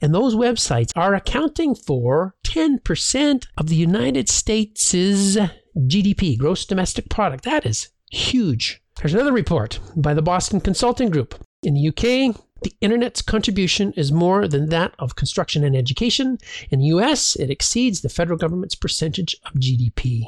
And 0.00 0.14
those 0.14 0.34
websites 0.34 0.90
are 0.94 1.14
accounting 1.14 1.74
for 1.74 2.34
10% 2.44 3.46
of 3.56 3.68
the 3.68 3.76
United 3.76 4.28
States' 4.28 4.94
GDP, 4.94 6.38
gross 6.38 6.64
domestic 6.64 7.08
product. 7.08 7.44
That 7.44 7.66
is 7.66 7.88
huge. 8.10 8.82
There's 8.96 9.14
another 9.14 9.32
report 9.32 9.80
by 9.96 10.14
the 10.14 10.22
Boston 10.22 10.60
Consulting 10.60 11.10
Group. 11.10 11.34
In 11.62 11.74
the 11.74 11.88
UK, 11.88 12.36
The 12.64 12.74
internet's 12.80 13.20
contribution 13.20 13.92
is 13.92 14.10
more 14.10 14.48
than 14.48 14.70
that 14.70 14.94
of 14.98 15.16
construction 15.16 15.64
and 15.64 15.76
education. 15.76 16.38
In 16.70 16.80
the 16.80 16.86
US, 16.86 17.36
it 17.36 17.50
exceeds 17.50 18.00
the 18.00 18.08
federal 18.08 18.38
government's 18.38 18.74
percentage 18.74 19.36
of 19.44 19.52
GDP. 19.60 20.24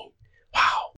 Wow. 0.54 0.92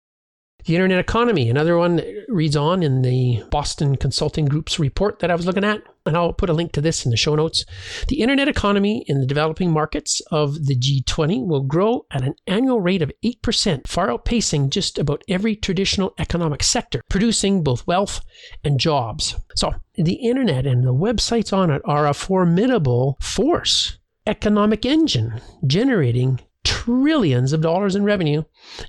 The 0.65 0.75
internet 0.75 0.99
economy, 0.99 1.49
another 1.49 1.79
one 1.79 2.03
reads 2.27 2.57
on 2.57 2.83
in 2.83 3.03
the 3.03 3.45
Boston 3.53 3.97
Consulting 3.97 4.47
Group's 4.47 4.81
report 4.81 5.21
that 5.21 5.31
I 5.31 5.37
was 5.37 5.47
looking 5.47 5.63
at, 5.63 5.81
and 6.05 6.17
I'll 6.17 6.33
put 6.33 6.51
a 6.51 6.53
link 6.53 6.73
to 6.73 6.81
this 6.81 7.05
in 7.05 7.13
the 7.13 7.17
show 7.17 7.37
notes. 7.37 7.65
The 8.09 8.21
internet 8.21 8.49
economy 8.49 9.05
in 9.07 9.21
the 9.21 9.27
developing 9.27 9.71
markets 9.71 10.21
of 10.33 10.67
the 10.67 10.77
G20 10.77 11.47
will 11.47 11.63
grow 11.63 12.05
at 12.11 12.25
an 12.25 12.35
annual 12.49 12.81
rate 12.81 13.01
of 13.01 13.13
8%, 13.25 13.87
far 13.87 14.09
outpacing 14.09 14.71
just 14.71 14.99
about 14.99 15.23
every 15.29 15.55
traditional 15.55 16.15
economic 16.19 16.65
sector, 16.65 17.01
producing 17.09 17.63
both 17.63 17.87
wealth 17.87 18.23
and 18.65 18.81
jobs. 18.81 19.37
So, 19.55 19.73
the 19.99 20.15
internet 20.15 20.67
and 20.67 20.85
the 20.85 20.95
websites 20.95 21.53
on 21.53 21.71
it 21.71 21.83
are 21.85 22.07
a 22.07 22.15
formidable 22.15 23.19
force 23.21 23.99
economic 24.27 24.85
engine 24.85 25.41
generating 25.67 26.39
trillions 26.65 27.53
of 27.53 27.63
dollars 27.63 27.97
in 27.97 28.05
revenue 28.05 28.43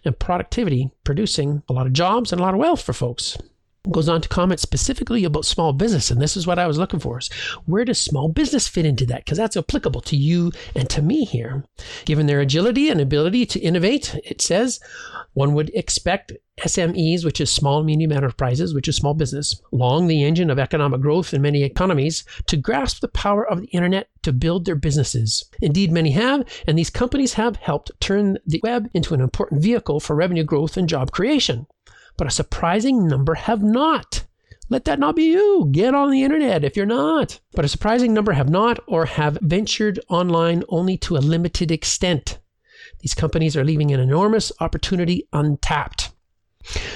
and 0.04 0.20
productivity, 0.20 0.92
producing 1.04 1.64
a 1.70 1.74
lot 1.74 1.88
of 1.88 1.94
jobs 1.94 2.32
and 2.32 2.40
a 2.40 2.44
lot 2.44 2.54
of 2.54 2.60
wealth 2.60 2.82
for 2.82 2.94
folks. 2.94 3.38
Goes 3.90 4.10
on 4.10 4.22
to 4.22 4.28
comment 4.30 4.60
specifically 4.60 5.24
about 5.24 5.46
small 5.46 5.72
business, 5.72 6.12
and 6.12 6.22
this 6.22 6.36
is 6.36 6.46
what 6.46 6.60
I 6.60 6.68
was 6.68 6.78
looking 6.78 7.00
for: 7.00 7.18
is 7.18 7.30
where 7.66 7.86
does 7.86 7.98
small 7.98 8.28
business 8.28 8.68
fit 8.68 8.86
into 8.86 9.06
that? 9.06 9.24
Because 9.24 9.38
that's 9.38 9.56
applicable 9.56 10.02
to 10.02 10.18
you 10.18 10.52
and 10.76 10.90
to 10.90 11.02
me 11.02 11.24
here. 11.24 11.64
Given 12.04 12.28
their 12.28 12.42
agility 12.42 12.90
and 12.90 13.00
ability 13.00 13.46
to 13.46 13.60
innovate, 13.60 14.20
it 14.26 14.42
says 14.42 14.82
one 15.34 15.54
would 15.54 15.70
expect 15.74 16.34
SMEs, 16.62 17.24
which 17.24 17.40
is 17.40 17.50
small 17.50 17.82
medium 17.84 18.12
enterprises, 18.12 18.74
which 18.74 18.90
is 18.90 18.98
small 18.98 19.14
business, 19.14 19.62
long 19.72 20.08
the 20.08 20.26
engine 20.26 20.50
of 20.50 20.60
economic 20.60 21.00
growth 21.00 21.34
in 21.34 21.42
many 21.42 21.64
economies, 21.64 22.26
to 22.48 22.58
grasp 22.58 23.00
the 23.00 23.08
power 23.08 23.50
of 23.50 23.62
the 23.62 23.68
internet 23.68 24.10
to 24.24 24.34
build 24.34 24.66
their 24.66 24.76
businesses. 24.76 25.46
Indeed, 25.62 25.94
many 25.94 26.12
have, 26.12 26.44
and 26.68 26.78
these 26.78 26.90
companies 26.90 27.34
have 27.34 27.56
helped 27.56 27.92
turn 28.02 28.40
the 28.46 28.60
web 28.62 28.90
into 28.94 29.14
an 29.14 29.22
important 29.22 29.62
vehicle 29.62 30.02
for 30.02 30.18
revenue 30.18 30.44
growth 30.44 30.76
and 30.76 30.90
job 30.90 31.12
creation. 31.12 31.66
But 32.20 32.28
a 32.28 32.32
surprising 32.32 33.08
number 33.08 33.34
have 33.34 33.64
not. 33.64 34.26
Let 34.68 34.84
that 34.84 35.00
not 35.00 35.16
be 35.16 35.24
you. 35.24 35.70
Get 35.72 35.96
on 35.96 36.12
the 36.12 36.24
internet 36.24 36.66
if 36.66 36.76
you're 36.76 36.86
not. 36.86 37.40
But 37.54 37.64
a 37.64 37.70
surprising 37.70 38.14
number 38.14 38.34
have 38.34 38.50
not 38.50 38.78
or 38.88 39.06
have 39.06 39.38
ventured 39.42 40.02
online 40.10 40.66
only 40.68 40.98
to 40.98 41.16
a 41.16 41.20
limited 41.20 41.72
extent. 41.72 42.40
These 43.00 43.14
companies 43.14 43.56
are 43.56 43.64
leaving 43.64 43.94
an 43.94 44.02
enormous 44.02 44.52
opportunity 44.60 45.30
untapped. 45.32 46.12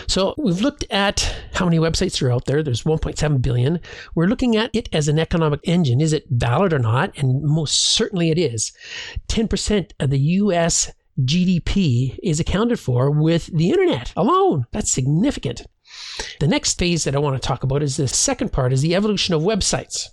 So 0.08 0.36
we've 0.38 0.60
looked 0.60 0.84
at 0.90 1.34
how 1.54 1.64
many 1.64 1.80
websites 1.80 2.22
are 2.22 2.30
out 2.30 2.44
there. 2.44 2.62
There's 2.62 2.84
1.7 2.84 3.42
billion. 3.42 3.80
We're 4.16 4.28
looking 4.28 4.58
at 4.58 4.72
it 4.74 4.90
as 4.92 5.08
an 5.08 5.20
economic 5.20 5.62
engine. 5.64 6.02
Is 6.02 6.12
it 6.12 6.26
valid 6.30 6.74
or 6.74 6.80
not? 6.80 7.18
And 7.18 7.42
most 7.42 7.80
certainly 7.80 8.30
it 8.30 8.38
is. 8.38 8.74
10% 9.30 9.92
of 10.02 10.10
the 10.10 10.20
US 10.20 10.92
GDP 11.20 12.18
is 12.24 12.40
accounted 12.40 12.80
for 12.80 13.12
with 13.12 13.48
the 13.48 13.70
internet 13.70 14.14
alone. 14.16 14.66
That's 14.72 14.92
significant. 14.92 15.64
The 16.40 16.48
next 16.48 16.80
phase 16.80 17.04
that 17.04 17.16
I 17.16 17.20
want 17.20 17.42
to 17.42 17.48
talk 17.48 17.64
about 17.64 17.84
is 17.84 17.98
the 17.98 18.08
second 18.08 18.52
part 18.52 18.74
is 18.74 18.82
the 18.82 18.96
evolution 18.96 19.36
of 19.36 19.42
websites 19.42 20.10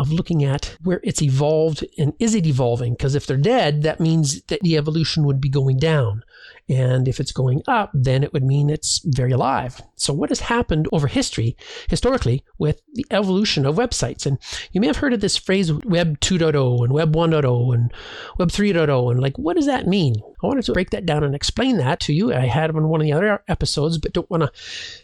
of 0.00 0.10
looking 0.10 0.42
at 0.42 0.76
where 0.82 1.00
it's 1.02 1.20
evolved 1.20 1.84
and 1.98 2.14
is 2.18 2.34
it 2.34 2.46
evolving? 2.46 2.94
Because 2.94 3.14
if 3.14 3.26
they're 3.26 3.36
dead, 3.36 3.82
that 3.82 4.00
means 4.00 4.42
that 4.44 4.60
the 4.60 4.76
evolution 4.76 5.24
would 5.24 5.40
be 5.40 5.48
going 5.50 5.78
down. 5.78 6.22
And 6.70 7.08
if 7.08 7.18
it's 7.18 7.32
going 7.32 7.62
up, 7.66 7.90
then 7.92 8.22
it 8.22 8.32
would 8.32 8.44
mean 8.44 8.70
it's 8.70 9.00
very 9.04 9.32
alive. 9.32 9.82
So, 9.96 10.12
what 10.12 10.28
has 10.28 10.40
happened 10.40 10.86
over 10.92 11.08
history, 11.08 11.56
historically, 11.88 12.44
with 12.58 12.80
the 12.94 13.04
evolution 13.10 13.66
of 13.66 13.74
websites? 13.74 14.24
And 14.24 14.38
you 14.70 14.80
may 14.80 14.86
have 14.86 14.98
heard 14.98 15.12
of 15.12 15.20
this 15.20 15.36
phrase 15.36 15.72
Web 15.72 16.20
2.0 16.20 16.84
and 16.84 16.92
Web 16.92 17.12
1.0 17.12 17.74
and 17.74 17.92
Web 18.38 18.50
3.0. 18.50 19.10
And 19.10 19.20
like, 19.20 19.36
what 19.36 19.56
does 19.56 19.66
that 19.66 19.88
mean? 19.88 20.14
I 20.42 20.46
wanted 20.46 20.64
to 20.66 20.72
break 20.72 20.90
that 20.90 21.06
down 21.06 21.24
and 21.24 21.34
explain 21.34 21.78
that 21.78 21.98
to 22.00 22.12
you. 22.12 22.32
I 22.32 22.46
had 22.46 22.70
on 22.70 22.88
one 22.88 23.00
of 23.00 23.04
the 23.04 23.12
other 23.12 23.42
episodes, 23.48 23.98
but 23.98 24.12
don't 24.12 24.30
want 24.30 24.44
to 24.44 24.52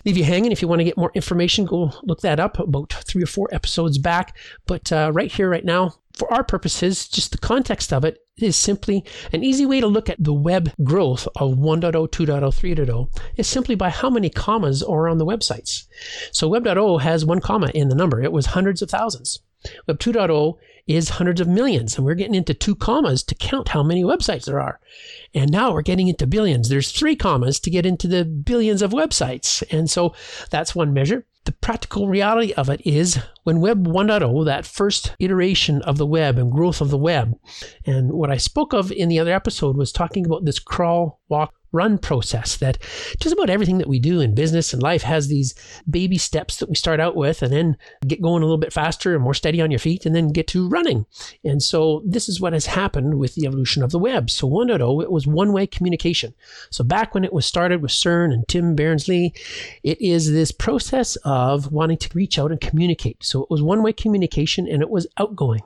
leave 0.05 0.17
you 0.17 0.25
hanging. 0.25 0.53
If 0.53 0.63
you 0.63 0.69
want 0.69 0.81
to 0.81 0.85
get 0.85 0.97
more 0.97 1.11
information, 1.15 1.67
go 1.67 1.91
look 2.05 2.21
that 2.21 2.39
up 2.39 2.61
about 2.61 2.93
three 2.93 3.25
or 3.25 3.27
four 3.27 3.49
episodes 3.51 3.99
back. 3.99 4.37
But 4.67 4.93
uh, 4.93 5.11
right 5.13 5.33
here, 5.33 5.51
right 5.51 5.65
now, 5.65 5.95
for 6.15 6.33
our 6.33 6.45
purposes, 6.45 7.09
just 7.09 7.33
the 7.33 7.39
context 7.39 7.93
of 7.93 8.05
it 8.05 8.26
is 8.39 8.57
simply 8.57 9.03
an 9.33 9.43
easy 9.43 9.65
way 9.65 9.81
to 9.81 9.87
look 9.87 10.11
at 10.11 10.23
the 10.23 10.33
web 10.33 10.71
growth 10.85 11.27
of 11.37 11.53
1.0, 11.53 11.93
2.0, 11.93 12.11
3.0 12.11 13.21
is 13.37 13.47
simply 13.47 13.75
by 13.75 13.89
how 13.89 14.11
many 14.11 14.29
commas 14.29 14.83
are 14.83 15.09
on 15.09 15.17
the 15.17 15.25
websites. 15.25 15.87
So 16.33 16.47
Web.0 16.47 17.01
has 17.01 17.25
one 17.25 17.41
comma 17.41 17.71
in 17.75 17.89
the 17.89 17.95
number. 17.95 18.23
It 18.23 18.33
was 18.33 18.47
hundreds 18.47 18.83
of 18.83 18.91
thousands. 18.91 19.41
Web 19.87 19.99
2.0 19.99 20.59
is 20.87 21.09
hundreds 21.09 21.41
of 21.41 21.49
millions, 21.49 21.97
and 21.97 22.05
we're 22.05 22.15
getting 22.15 22.35
into 22.35 22.53
two 22.53 22.75
commas 22.75 23.23
to 23.25 23.35
count 23.35 23.69
how 23.69 23.83
many 23.83 24.05
websites 24.05 24.45
there 24.45 24.61
are. 24.61 24.81
And 25.35 25.51
now 25.51 25.73
we're 25.73 25.83
getting 25.83 26.09
into 26.09 26.27
billions. 26.27 26.69
There's 26.69 26.93
three 26.93 27.17
commas 27.17 27.59
to 27.61 27.71
get 27.71 27.87
into 27.87 28.07
the 28.07 28.25
billions 28.25 28.83
of 28.83 28.93
websites. 28.93 29.65
And 29.73 29.91
so 29.91 30.15
that's 30.51 30.75
one 30.75 30.93
measure 30.93 31.25
the 31.47 31.53
practical 31.53 32.09
reality 32.09 32.53
of 32.55 32.69
it 32.69 32.81
is 32.85 33.19
when 33.45 33.61
Web 33.61 33.87
1.0, 33.87 34.45
that 34.45 34.67
first 34.67 35.15
iteration 35.19 35.81
of 35.83 35.97
the 35.97 36.07
web 36.07 36.39
and 36.39 36.53
growth 36.53 36.81
of 36.81 36.91
the 36.91 36.99
web, 36.99 37.35
and 37.87 38.13
what 38.13 38.31
I 38.31 38.37
spoke 38.37 38.73
of 38.73 38.93
in 38.93 39.09
the 39.09 39.19
other 39.19 39.33
episode 39.33 39.77
was 39.77 39.93
talking 39.93 40.27
about 40.27 40.45
this 40.45 40.59
crawl, 40.59 41.21
walk, 41.29 41.55
run 41.77 41.99
process 41.99 42.57
that 42.57 42.79
just 43.21 43.35
about 43.35 43.51
everything 43.51 43.79
that 43.79 43.89
we 43.89 43.99
do 43.99 44.21
in 44.21 44.35
business 44.35 44.73
and 44.73 44.83
life 44.83 45.03
has 45.03 45.29
these 45.29 45.55
baby 45.89 46.19
steps 46.19 46.57
that 46.57 46.69
we 46.69 46.75
start 46.75 46.99
out 46.99 47.15
with 47.15 47.43
and 47.43 47.53
then 47.53 47.77
get 48.07 48.23
going 48.23 48.43
a 48.43 48.47
little 48.47 48.59
bit 48.59 48.73
faster 48.73 49.15
and 49.15 49.23
more 49.23 49.35
steady 49.35 49.61
on 49.61 49.71
your 49.71 49.79
feet 49.79 50.07
and 50.07 50.15
then 50.15 50.29
get 50.29 50.49
to 50.49 50.69
running. 50.69 51.05
And 51.45 51.63
so 51.63 52.03
this 52.05 52.29
is 52.29 52.41
what 52.41 52.53
has 52.53 52.67
happened 52.67 53.19
with 53.19 53.35
the 53.35 53.47
evolution 53.47 53.83
of 53.83 53.91
the 53.91 53.99
web. 53.99 54.31
So 54.31 54.49
1.0, 54.49 55.03
it 55.03 55.13
was 55.13 55.27
one 55.27 55.53
way 55.53 55.67
communication. 55.67 56.35
So 56.71 56.83
back 56.83 57.15
when 57.15 57.25
it 57.25 57.33
was 57.33 57.47
started 57.47 57.83
with 57.83 57.91
CERN 57.91 58.33
and 58.33 58.49
Tim 58.49 58.75
Berners-Lee, 58.75 59.35
it 59.83 60.01
is 60.01 60.33
this 60.33 60.53
process 60.53 61.17
of 61.25 61.73
wanting 61.73 61.99
to 61.99 62.11
reach 62.15 62.39
out 62.39 62.51
and 62.51 62.61
communicate. 62.61 63.23
So 63.23 63.43
it 63.43 63.51
was 63.51 63.63
one 63.63 63.83
way 63.83 63.93
communication 63.93 64.67
and 64.67 64.83
it 64.83 64.91
was 64.91 65.07
outgoing. 65.19 65.63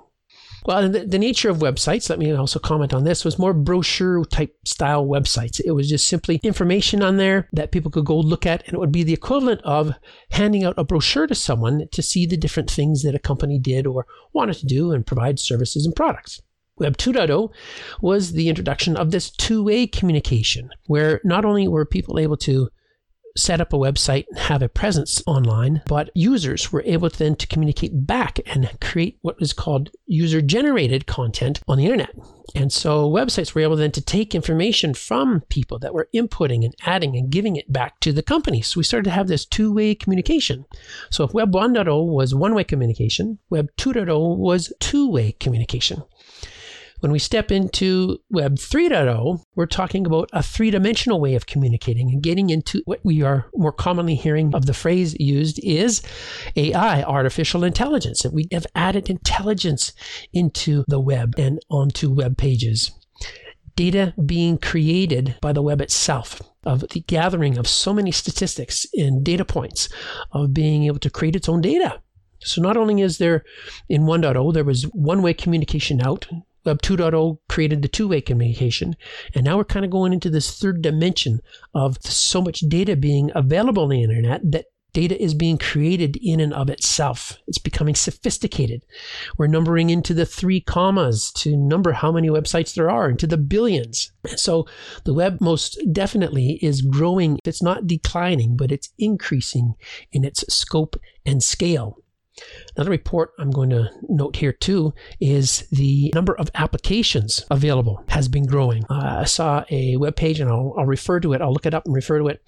Well, 0.66 0.88
the, 0.88 1.06
the, 1.06 1.18
nature 1.18 1.48
of 1.48 1.58
websites, 1.58 2.10
let 2.10 2.18
me 2.18 2.32
also 2.32 2.58
comment 2.58 2.92
on 2.92 3.04
this, 3.04 3.24
was 3.24 3.38
more 3.38 3.54
brochure 3.54 4.24
type 4.26 4.54
style 4.64 5.06
websites. 5.06 5.60
It 5.64 5.70
was 5.72 5.88
just 5.88 6.06
simply 6.06 6.38
information 6.42 7.02
on 7.02 7.16
there 7.16 7.48
that 7.52 7.72
people 7.72 7.90
could 7.90 8.04
go 8.04 8.18
look 8.18 8.44
at, 8.44 8.64
and 8.66 8.74
it 8.74 8.78
would 8.78 8.92
be 8.92 9.02
the 9.02 9.14
equivalent 9.14 9.62
of 9.62 9.94
handing 10.30 10.64
out 10.64 10.74
a 10.76 10.84
brochure 10.84 11.26
to 11.26 11.34
someone 11.34 11.88
to 11.92 12.02
see 12.02 12.26
the 12.26 12.36
different 12.36 12.70
things 12.70 13.02
that 13.02 13.14
a 13.14 13.18
company 13.18 13.58
did 13.58 13.86
or 13.86 14.06
wanted 14.32 14.56
to 14.56 14.66
do 14.66 14.92
and 14.92 15.06
provide 15.06 15.38
services 15.38 15.86
and 15.86 15.96
products. 15.96 16.42
Web 16.76 16.96
2.0 16.96 17.52
was 18.00 18.32
the 18.32 18.48
introduction 18.48 18.96
of 18.96 19.10
this 19.10 19.30
two 19.30 19.62
way 19.62 19.86
communication, 19.86 20.70
where 20.86 21.20
not 21.24 21.44
only 21.44 21.68
were 21.68 21.84
people 21.84 22.18
able 22.18 22.38
to 22.38 22.70
set 23.36 23.60
up 23.60 23.72
a 23.72 23.76
website 23.76 24.26
and 24.28 24.38
have 24.38 24.62
a 24.62 24.68
presence 24.68 25.22
online, 25.26 25.82
but 25.86 26.10
users 26.14 26.72
were 26.72 26.82
able 26.84 27.10
to 27.10 27.18
then 27.18 27.36
to 27.36 27.46
communicate 27.46 28.06
back 28.06 28.40
and 28.46 28.70
create 28.80 29.18
what 29.22 29.36
is 29.40 29.52
called 29.52 29.90
user 30.06 30.40
generated 30.40 31.06
content 31.06 31.60
on 31.68 31.78
the 31.78 31.84
internet. 31.84 32.14
And 32.54 32.72
so 32.72 33.08
websites 33.08 33.54
were 33.54 33.60
able 33.60 33.76
then 33.76 33.92
to 33.92 34.00
take 34.00 34.34
information 34.34 34.94
from 34.94 35.42
people 35.48 35.78
that 35.78 35.94
were 35.94 36.08
inputting 36.14 36.64
and 36.64 36.74
adding 36.84 37.16
and 37.16 37.30
giving 37.30 37.56
it 37.56 37.72
back 37.72 38.00
to 38.00 38.12
the 38.12 38.22
company. 38.22 38.60
So 38.60 38.80
we 38.80 38.84
started 38.84 39.04
to 39.04 39.14
have 39.14 39.28
this 39.28 39.44
two 39.44 39.72
way 39.72 39.94
communication. 39.94 40.64
So 41.10 41.24
if 41.24 41.32
Web 41.32 41.52
1.0 41.52 42.06
was 42.06 42.34
one 42.34 42.54
way 42.54 42.64
communication, 42.64 43.38
Web 43.50 43.68
2.0 43.76 44.36
was 44.36 44.72
two 44.80 45.08
way 45.08 45.32
communication. 45.32 46.02
When 47.00 47.12
we 47.12 47.18
step 47.18 47.50
into 47.50 48.18
Web 48.30 48.56
3.0, 48.56 49.42
we're 49.56 49.64
talking 49.64 50.04
about 50.04 50.28
a 50.34 50.42
three 50.42 50.70
dimensional 50.70 51.18
way 51.18 51.34
of 51.34 51.46
communicating 51.46 52.10
and 52.10 52.22
getting 52.22 52.50
into 52.50 52.82
what 52.84 53.00
we 53.02 53.22
are 53.22 53.46
more 53.54 53.72
commonly 53.72 54.14
hearing 54.14 54.54
of 54.54 54.66
the 54.66 54.74
phrase 54.74 55.16
used 55.18 55.58
is 55.64 56.02
AI, 56.56 57.02
artificial 57.02 57.64
intelligence. 57.64 58.22
And 58.24 58.34
we 58.34 58.48
have 58.52 58.66
added 58.74 59.08
intelligence 59.08 59.94
into 60.34 60.84
the 60.88 61.00
web 61.00 61.34
and 61.38 61.58
onto 61.70 62.10
web 62.10 62.36
pages. 62.36 62.92
Data 63.76 64.12
being 64.26 64.58
created 64.58 65.36
by 65.40 65.54
the 65.54 65.62
web 65.62 65.80
itself 65.80 66.42
of 66.64 66.80
the 66.90 67.00
gathering 67.00 67.56
of 67.56 67.66
so 67.66 67.94
many 67.94 68.10
statistics 68.10 68.86
and 68.92 69.24
data 69.24 69.46
points 69.46 69.88
of 70.32 70.52
being 70.52 70.84
able 70.84 70.98
to 70.98 71.08
create 71.08 71.34
its 71.34 71.48
own 71.48 71.62
data. 71.62 72.02
So 72.40 72.60
not 72.60 72.76
only 72.76 73.00
is 73.00 73.16
there 73.16 73.42
in 73.88 74.02
1.0, 74.02 74.52
there 74.52 74.64
was 74.64 74.82
one 74.92 75.22
way 75.22 75.32
communication 75.32 76.02
out 76.02 76.28
Web 76.64 76.82
2.0 76.82 77.38
created 77.48 77.82
the 77.82 77.88
two 77.88 78.08
way 78.08 78.20
communication. 78.20 78.96
And 79.34 79.44
now 79.44 79.56
we're 79.56 79.64
kind 79.64 79.84
of 79.84 79.90
going 79.90 80.12
into 80.12 80.30
this 80.30 80.58
third 80.58 80.82
dimension 80.82 81.40
of 81.74 81.98
so 82.02 82.40
much 82.42 82.60
data 82.60 82.96
being 82.96 83.30
available 83.34 83.84
on 83.84 83.88
the 83.90 84.02
internet 84.02 84.40
that 84.50 84.66
data 84.92 85.20
is 85.22 85.34
being 85.34 85.58
created 85.58 86.18
in 86.22 86.40
and 86.40 86.52
of 86.52 86.68
itself. 86.68 87.38
It's 87.46 87.58
becoming 87.58 87.94
sophisticated. 87.94 88.84
We're 89.38 89.46
numbering 89.46 89.90
into 89.90 90.14
the 90.14 90.26
three 90.26 90.60
commas 90.60 91.30
to 91.36 91.56
number 91.56 91.92
how 91.92 92.12
many 92.12 92.28
websites 92.28 92.74
there 92.74 92.90
are 92.90 93.08
into 93.08 93.26
the 93.26 93.38
billions. 93.38 94.12
So 94.36 94.66
the 95.04 95.14
web 95.14 95.40
most 95.40 95.78
definitely 95.92 96.58
is 96.62 96.82
growing. 96.82 97.38
It's 97.44 97.62
not 97.62 97.86
declining, 97.86 98.56
but 98.56 98.72
it's 98.72 98.90
increasing 98.98 99.74
in 100.12 100.24
its 100.24 100.44
scope 100.52 100.96
and 101.24 101.42
scale. 101.42 101.98
Another 102.76 102.90
report 102.90 103.32
I'm 103.38 103.50
going 103.50 103.70
to 103.70 103.90
note 104.08 104.36
here 104.36 104.52
too 104.52 104.94
is 105.20 105.66
the 105.70 106.10
number 106.14 106.36
of 106.36 106.50
applications 106.54 107.44
available 107.50 108.04
has 108.08 108.28
been 108.28 108.46
growing. 108.46 108.84
Uh, 108.90 109.20
I 109.20 109.24
saw 109.24 109.64
a 109.70 109.96
web 109.96 110.16
page, 110.16 110.40
and 110.40 110.50
I'll, 110.50 110.74
I'll, 110.78 110.86
refer 110.86 111.20
to 111.20 111.32
it. 111.32 111.40
I'll 111.40 111.52
look 111.52 111.66
it 111.66 111.74
up 111.74 111.86
and 111.86 111.94
refer 111.94 112.18
to 112.18 112.28
it 112.28 112.42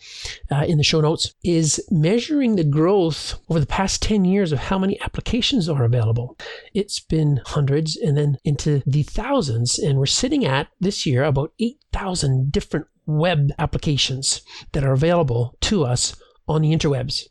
uh, 0.50 0.64
in 0.66 0.78
the 0.78 0.84
show 0.84 1.00
notes. 1.00 1.34
Is 1.44 1.84
measuring 1.90 2.56
the 2.56 2.64
growth 2.64 3.38
over 3.48 3.60
the 3.60 3.66
past 3.66 4.02
10 4.02 4.24
years 4.24 4.52
of 4.52 4.58
how 4.58 4.78
many 4.78 5.00
applications 5.00 5.68
are 5.68 5.84
available. 5.84 6.36
It's 6.74 7.00
been 7.00 7.40
hundreds 7.46 7.96
and 7.96 8.16
then 8.16 8.38
into 8.44 8.82
the 8.86 9.02
thousands, 9.02 9.78
and 9.78 9.98
we're 9.98 10.06
sitting 10.06 10.44
at 10.44 10.68
this 10.80 11.06
year 11.06 11.24
about 11.24 11.52
8,000 11.58 12.50
different 12.50 12.86
web 13.06 13.50
applications 13.58 14.42
that 14.72 14.84
are 14.84 14.92
available 14.92 15.56
to 15.60 15.84
us 15.84 16.14
on 16.48 16.62
the 16.62 16.72
interwebs. 16.72 17.28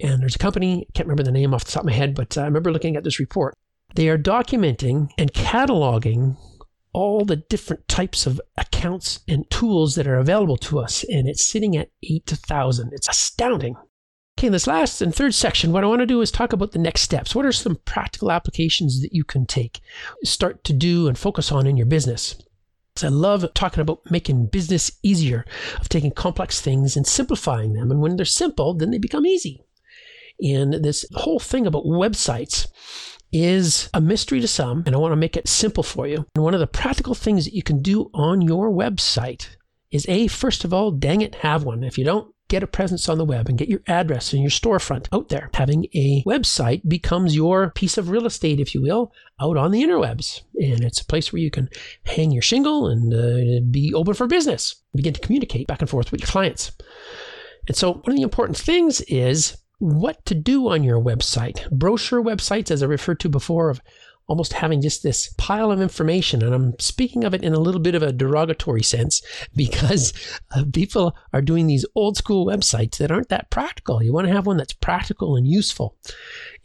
And 0.00 0.20
there's 0.20 0.36
a 0.36 0.38
company, 0.38 0.86
I 0.88 0.92
can't 0.92 1.06
remember 1.06 1.22
the 1.22 1.32
name 1.32 1.54
off 1.54 1.64
the 1.64 1.72
top 1.72 1.82
of 1.82 1.86
my 1.86 1.92
head, 1.92 2.14
but 2.14 2.36
I 2.38 2.44
remember 2.44 2.72
looking 2.72 2.96
at 2.96 3.04
this 3.04 3.20
report. 3.20 3.56
They 3.94 4.08
are 4.08 4.18
documenting 4.18 5.10
and 5.18 5.32
cataloging 5.32 6.36
all 6.92 7.24
the 7.24 7.36
different 7.36 7.88
types 7.88 8.26
of 8.26 8.40
accounts 8.56 9.20
and 9.26 9.50
tools 9.50 9.94
that 9.94 10.06
are 10.06 10.18
available 10.18 10.56
to 10.58 10.78
us, 10.78 11.04
and 11.04 11.28
it's 11.28 11.44
sitting 11.44 11.76
at 11.76 11.90
8,000. 12.02 12.92
It's 12.92 13.08
astounding. 13.08 13.76
Okay, 14.38 14.46
in 14.46 14.52
this 14.52 14.66
last 14.66 15.02
and 15.02 15.14
third 15.14 15.34
section, 15.34 15.72
what 15.72 15.84
I 15.84 15.86
want 15.86 16.00
to 16.00 16.06
do 16.06 16.20
is 16.20 16.30
talk 16.30 16.52
about 16.52 16.72
the 16.72 16.78
next 16.78 17.02
steps. 17.02 17.34
What 17.34 17.44
are 17.44 17.52
some 17.52 17.76
practical 17.84 18.32
applications 18.32 19.02
that 19.02 19.12
you 19.12 19.24
can 19.24 19.46
take, 19.46 19.80
start 20.24 20.64
to 20.64 20.72
do, 20.72 21.06
and 21.06 21.18
focus 21.18 21.52
on 21.52 21.66
in 21.66 21.76
your 21.76 21.86
business? 21.86 22.36
I 23.02 23.08
love 23.08 23.46
talking 23.54 23.80
about 23.80 24.10
making 24.10 24.46
business 24.46 24.92
easier, 25.02 25.46
of 25.80 25.88
taking 25.88 26.10
complex 26.10 26.60
things 26.60 26.96
and 26.96 27.06
simplifying 27.06 27.72
them. 27.72 27.90
And 27.90 28.00
when 28.00 28.16
they're 28.16 28.26
simple, 28.26 28.74
then 28.74 28.90
they 28.90 28.98
become 28.98 29.26
easy. 29.26 29.62
And 30.40 30.74
this 30.74 31.04
whole 31.14 31.38
thing 31.38 31.66
about 31.66 31.84
websites 31.84 32.66
is 33.32 33.88
a 33.94 34.00
mystery 34.00 34.40
to 34.40 34.48
some, 34.48 34.82
and 34.86 34.94
I 34.94 34.98
want 34.98 35.12
to 35.12 35.16
make 35.16 35.36
it 35.36 35.48
simple 35.48 35.82
for 35.82 36.06
you. 36.06 36.26
And 36.34 36.44
one 36.44 36.54
of 36.54 36.60
the 36.60 36.66
practical 36.66 37.14
things 37.14 37.44
that 37.44 37.54
you 37.54 37.62
can 37.62 37.80
do 37.80 38.10
on 38.12 38.42
your 38.42 38.70
website 38.70 39.48
is 39.90 40.06
A, 40.08 40.26
first 40.26 40.64
of 40.64 40.72
all, 40.72 40.90
dang 40.90 41.20
it, 41.20 41.36
have 41.36 41.64
one. 41.64 41.82
If 41.82 41.98
you 41.98 42.04
don't, 42.04 42.32
get 42.52 42.62
a 42.62 42.66
presence 42.66 43.08
on 43.08 43.16
the 43.16 43.24
web 43.24 43.48
and 43.48 43.56
get 43.56 43.70
your 43.70 43.80
address 43.86 44.34
and 44.34 44.42
your 44.42 44.50
storefront 44.50 45.06
out 45.10 45.30
there. 45.30 45.48
Having 45.54 45.86
a 45.94 46.22
website 46.24 46.86
becomes 46.86 47.34
your 47.34 47.70
piece 47.70 47.96
of 47.96 48.10
real 48.10 48.26
estate, 48.26 48.60
if 48.60 48.74
you 48.74 48.82
will, 48.82 49.10
out 49.40 49.56
on 49.56 49.70
the 49.70 49.82
interwebs. 49.82 50.42
And 50.60 50.84
it's 50.84 51.00
a 51.00 51.06
place 51.06 51.32
where 51.32 51.40
you 51.40 51.50
can 51.50 51.70
hang 52.04 52.30
your 52.30 52.42
shingle 52.42 52.88
and 52.88 53.14
uh, 53.14 53.64
be 53.70 53.94
open 53.94 54.12
for 54.12 54.26
business, 54.26 54.76
begin 54.94 55.14
to 55.14 55.20
communicate 55.20 55.66
back 55.66 55.80
and 55.80 55.88
forth 55.88 56.12
with 56.12 56.20
your 56.20 56.28
clients. 56.28 56.72
And 57.68 57.76
so, 57.76 57.94
one 57.94 58.10
of 58.10 58.16
the 58.16 58.22
important 58.22 58.58
things 58.58 59.00
is 59.02 59.56
what 59.82 60.24
to 60.26 60.34
do 60.34 60.68
on 60.68 60.84
your 60.84 61.00
website. 61.00 61.68
Brochure 61.70 62.22
websites, 62.22 62.70
as 62.70 62.82
I 62.82 62.86
referred 62.86 63.18
to 63.20 63.28
before, 63.28 63.68
of 63.68 63.80
almost 64.28 64.52
having 64.52 64.80
just 64.80 65.02
this 65.02 65.34
pile 65.36 65.72
of 65.72 65.80
information. 65.80 66.42
And 66.42 66.54
I'm 66.54 66.78
speaking 66.78 67.24
of 67.24 67.34
it 67.34 67.42
in 67.42 67.52
a 67.52 67.58
little 67.58 67.80
bit 67.80 67.96
of 67.96 68.02
a 68.02 68.12
derogatory 68.12 68.84
sense 68.84 69.20
because 69.56 70.12
uh, 70.54 70.64
people 70.72 71.16
are 71.32 71.42
doing 71.42 71.66
these 71.66 71.84
old 71.96 72.16
school 72.16 72.46
websites 72.46 72.98
that 72.98 73.10
aren't 73.10 73.28
that 73.30 73.50
practical. 73.50 74.02
You 74.02 74.12
want 74.12 74.28
to 74.28 74.32
have 74.32 74.46
one 74.46 74.56
that's 74.56 74.72
practical 74.72 75.34
and 75.36 75.48
useful. 75.48 75.96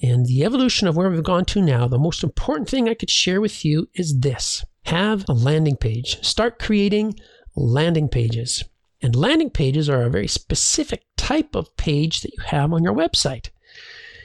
And 0.02 0.28
the 0.28 0.46
evolution 0.46 0.88
of 0.88 0.96
where 0.96 1.10
we've 1.10 1.24
gone 1.24 1.46
to 1.46 1.62
now, 1.62 1.88
the 1.88 1.98
most 1.98 2.24
important 2.24 2.70
thing 2.70 2.88
I 2.88 2.94
could 2.94 3.10
share 3.10 3.42
with 3.42 3.66
you 3.66 3.90
is 3.96 4.20
this 4.20 4.64
have 4.86 5.26
a 5.28 5.34
landing 5.34 5.76
page. 5.76 6.24
Start 6.24 6.60
creating 6.60 7.20
landing 7.56 8.10
pages. 8.10 8.64
And 9.02 9.16
landing 9.16 9.50
pages 9.50 9.90
are 9.90 10.04
a 10.04 10.10
very 10.10 10.28
specific 10.28 11.04
type 11.18 11.56
of 11.56 11.76
page 11.78 12.22
that 12.22 12.34
you 12.34 12.44
have 12.46 12.74
on 12.74 12.84
your 12.84 12.96
website. 12.96 13.50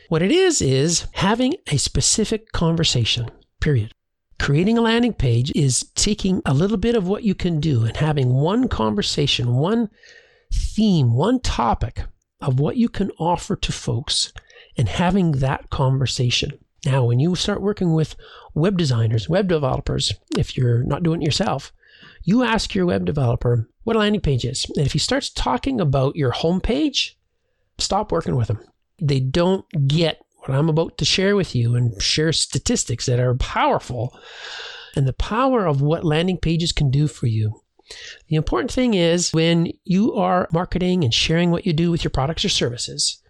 What 0.09 0.23
it 0.23 0.31
is, 0.31 0.61
is 0.61 1.07
having 1.13 1.57
a 1.69 1.77
specific 1.77 2.53
conversation, 2.53 3.31
period. 3.61 3.93
Creating 4.39 4.77
a 4.77 4.83
landing 4.83 5.13
page 5.13 5.53
is 5.55 5.85
taking 5.95 6.43
a 6.45 6.55
little 6.55 6.77
bit 6.77 6.95
of 6.95 7.07
what 7.07 7.23
you 7.23 7.35
can 7.35 7.61
do 7.61 7.85
and 7.85 7.97
having 7.97 8.35
one 8.35 8.69
conversation, 8.69 9.55
one 9.55 9.89
theme, 10.53 11.15
one 11.15 11.41
topic 11.41 12.05
of 12.41 12.59
what 12.59 12.77
you 12.77 12.89
can 12.89 13.11
offer 13.19 13.57
to 13.57 13.73
folks 13.73 14.33
and 14.77 14.89
having 14.89 15.33
that 15.33 15.71
conversation. 15.71 16.59
Now, 16.85 17.05
when 17.05 17.21
you 17.21 17.37
start 17.37 17.63
working 17.63 17.95
with 17.95 18.17
web 18.55 18.77
designers, 18.77 19.29
web 19.29 19.49
developers, 19.49 20.13
if 20.37 20.57
you're 20.57 20.83
not 20.83 21.03
doing 21.03 21.23
it 21.23 21.27
yourself, 21.27 21.73
you 22.25 22.43
ask 22.43 22.75
your 22.75 22.87
web 22.87 23.05
developer 23.05 23.69
what 23.85 23.97
a 23.97 23.99
landing 23.99 24.21
page 24.21 24.45
is. 24.45 24.67
And 24.77 24.87
if 24.87 24.93
he 24.93 24.99
starts 24.99 25.31
talking 25.31 25.81
about 25.81 26.17
your 26.17 26.33
homepage, 26.33 27.15
stop 27.79 28.13
working 28.13 28.37
with 28.37 28.49
him 28.49 28.61
they 29.03 29.21
don't 29.21 29.67
get 29.89 30.25
what 30.39 30.51
I'm 30.51 30.69
about 30.69 30.97
to 30.99 31.05
share 31.05 31.37
with 31.37 31.55
you 31.55 31.75
and 31.75 32.01
share 32.01 32.33
statistics 32.33 33.07
that 33.07 33.21
are 33.21 33.35
powerful 33.35 34.17
and 34.97 35.07
the 35.07 35.13
power 35.13 35.67
of 35.67 35.83
what 35.83 36.05
landing 36.05 36.39
pages 36.39 36.73
can 36.73 36.91
do 36.91 37.09
for 37.09 37.27
you. 37.27 37.61
The 38.29 38.37
important 38.37 38.71
thing 38.71 38.95
is 38.95 39.33
when 39.33 39.73
you 39.85 40.15
are 40.15 40.49
marketing 40.53 41.05
and 41.05 41.13
sharing 41.13 41.51
what 41.51 41.67
you 41.67 41.73
do 41.73 41.91
with 41.91 42.05
your 42.05 42.11
products 42.11 42.45
or 42.45 42.49
services, 42.49 43.21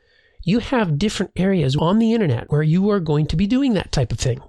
you 0.43 0.59
have 0.59 0.99
different 0.99 1.33
areas 1.37 1.77
on 1.77 1.99
the 1.99 2.13
internet 2.13 2.51
where 2.51 2.63
you 2.63 2.91
are 2.91 3.01
going 3.01 3.27
to 3.27 3.37
be 3.37 3.47
doing 3.47 3.75
that 3.75 3.93
type 3.93 4.13
of 4.13 4.19
thing. 4.19 4.41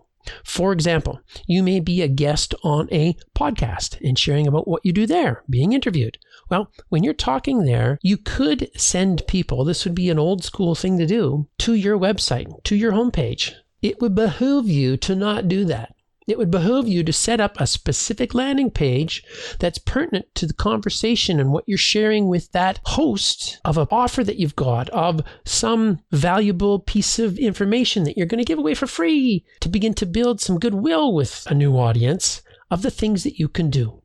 For 0.43 0.71
example, 0.71 1.19
you 1.47 1.63
may 1.63 1.79
be 1.79 2.01
a 2.01 2.07
guest 2.07 2.55
on 2.63 2.87
a 2.91 3.15
podcast 3.35 3.99
and 4.01 4.17
sharing 4.17 4.47
about 4.47 4.67
what 4.67 4.85
you 4.85 4.93
do 4.93 5.05
there, 5.05 5.43
being 5.49 5.73
interviewed. 5.73 6.17
Well, 6.49 6.71
when 6.89 7.03
you're 7.03 7.13
talking 7.13 7.63
there, 7.63 7.97
you 8.01 8.17
could 8.17 8.69
send 8.75 9.27
people, 9.27 9.63
this 9.63 9.85
would 9.85 9.95
be 9.95 10.09
an 10.09 10.19
old 10.19 10.43
school 10.43 10.75
thing 10.75 10.97
to 10.97 11.05
do, 11.05 11.47
to 11.59 11.73
your 11.73 11.97
website, 11.97 12.63
to 12.63 12.75
your 12.75 12.91
homepage. 12.91 13.53
It 13.81 13.99
would 14.01 14.15
behoove 14.15 14.67
you 14.67 14.95
to 14.97 15.15
not 15.15 15.47
do 15.47 15.65
that. 15.65 15.95
It 16.25 16.37
would 16.37 16.51
behoove 16.51 16.87
you 16.87 17.03
to 17.03 17.11
set 17.11 17.41
up 17.41 17.59
a 17.59 17.67
specific 17.67 18.33
landing 18.33 18.71
page 18.71 19.23
that's 19.59 19.77
pertinent 19.77 20.33
to 20.35 20.45
the 20.45 20.53
conversation 20.53 21.39
and 21.39 21.51
what 21.51 21.65
you're 21.67 21.77
sharing 21.77 22.27
with 22.27 22.51
that 22.53 22.79
host 22.85 23.59
of 23.65 23.77
an 23.77 23.87
offer 23.91 24.23
that 24.23 24.37
you've 24.37 24.55
got, 24.55 24.89
of 24.91 25.21
some 25.43 25.99
valuable 26.11 26.79
piece 26.79 27.19
of 27.19 27.37
information 27.37 28.03
that 28.05 28.17
you're 28.17 28.27
going 28.27 28.39
to 28.39 28.45
give 28.45 28.59
away 28.59 28.73
for 28.73 28.87
free 28.87 29.43
to 29.59 29.67
begin 29.67 29.93
to 29.95 30.05
build 30.05 30.39
some 30.39 30.59
goodwill 30.59 31.13
with 31.13 31.45
a 31.49 31.53
new 31.53 31.77
audience 31.77 32.41
of 32.71 32.81
the 32.81 32.91
things 32.91 33.23
that 33.23 33.37
you 33.37 33.49
can 33.49 33.69
do. 33.69 34.01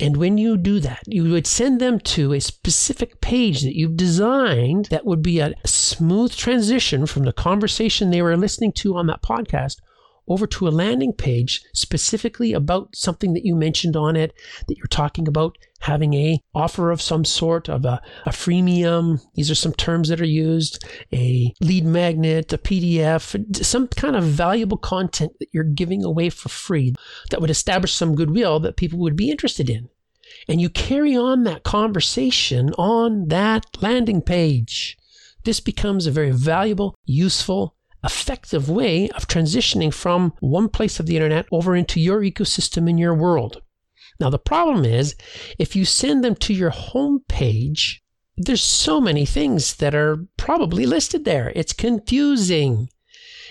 And 0.00 0.16
when 0.16 0.38
you 0.38 0.56
do 0.56 0.80
that, 0.80 1.02
you 1.06 1.30
would 1.30 1.46
send 1.46 1.80
them 1.80 2.00
to 2.00 2.32
a 2.32 2.40
specific 2.40 3.20
page 3.20 3.62
that 3.62 3.76
you've 3.76 3.96
designed 3.96 4.86
that 4.86 5.06
would 5.06 5.22
be 5.22 5.38
a 5.38 5.54
smooth 5.64 6.34
transition 6.34 7.06
from 7.06 7.22
the 7.22 7.32
conversation 7.32 8.10
they 8.10 8.20
were 8.20 8.36
listening 8.36 8.72
to 8.72 8.96
on 8.96 9.06
that 9.06 9.22
podcast 9.22 9.76
over 10.28 10.46
to 10.46 10.68
a 10.68 10.70
landing 10.70 11.12
page 11.12 11.62
specifically 11.74 12.52
about 12.52 12.94
something 12.96 13.34
that 13.34 13.44
you 13.44 13.54
mentioned 13.54 13.96
on 13.96 14.16
it 14.16 14.32
that 14.68 14.76
you're 14.76 14.86
talking 14.86 15.28
about 15.28 15.56
having 15.80 16.14
a 16.14 16.40
offer 16.54 16.90
of 16.90 17.02
some 17.02 17.24
sort 17.24 17.68
of 17.68 17.84
a, 17.84 18.00
a 18.24 18.30
freemium. 18.30 19.20
These 19.34 19.50
are 19.50 19.54
some 19.54 19.74
terms 19.74 20.08
that 20.08 20.20
are 20.20 20.24
used 20.24 20.82
a 21.12 21.52
lead 21.60 21.84
magnet 21.84 22.52
a 22.52 22.58
pdf 22.58 23.64
some 23.64 23.88
kind 23.88 24.16
of 24.16 24.24
valuable 24.24 24.78
content 24.78 25.32
that 25.40 25.48
you're 25.52 25.64
giving 25.64 26.04
away 26.04 26.30
for 26.30 26.48
free 26.48 26.94
that 27.30 27.40
would 27.40 27.50
establish 27.50 27.92
some 27.92 28.14
goodwill 28.14 28.60
that 28.60 28.76
people 28.76 28.98
would 28.98 29.16
be 29.16 29.30
interested 29.30 29.68
in. 29.68 29.88
And 30.48 30.60
you 30.60 30.68
carry 30.70 31.16
on 31.16 31.44
that 31.44 31.62
conversation 31.62 32.72
on 32.74 33.28
that 33.28 33.66
landing 33.82 34.22
page. 34.22 34.96
This 35.44 35.60
becomes 35.60 36.06
a 36.06 36.10
very 36.10 36.30
valuable 36.30 36.96
useful 37.04 37.76
effective 38.04 38.68
way 38.68 39.08
of 39.10 39.26
transitioning 39.26 39.92
from 39.92 40.32
one 40.40 40.68
place 40.68 41.00
of 41.00 41.06
the 41.06 41.16
internet 41.16 41.46
over 41.50 41.74
into 41.74 42.00
your 42.00 42.20
ecosystem 42.20 42.88
in 42.88 42.98
your 42.98 43.14
world. 43.14 43.62
Now, 44.20 44.30
the 44.30 44.38
problem 44.38 44.84
is 44.84 45.16
if 45.58 45.74
you 45.74 45.84
send 45.84 46.22
them 46.22 46.36
to 46.36 46.54
your 46.54 46.70
home 46.70 47.24
page, 47.28 48.02
there's 48.36 48.62
so 48.62 49.00
many 49.00 49.24
things 49.26 49.76
that 49.76 49.94
are 49.94 50.26
probably 50.36 50.86
listed 50.86 51.24
there. 51.24 51.52
It's 51.54 51.72
confusing. 51.72 52.88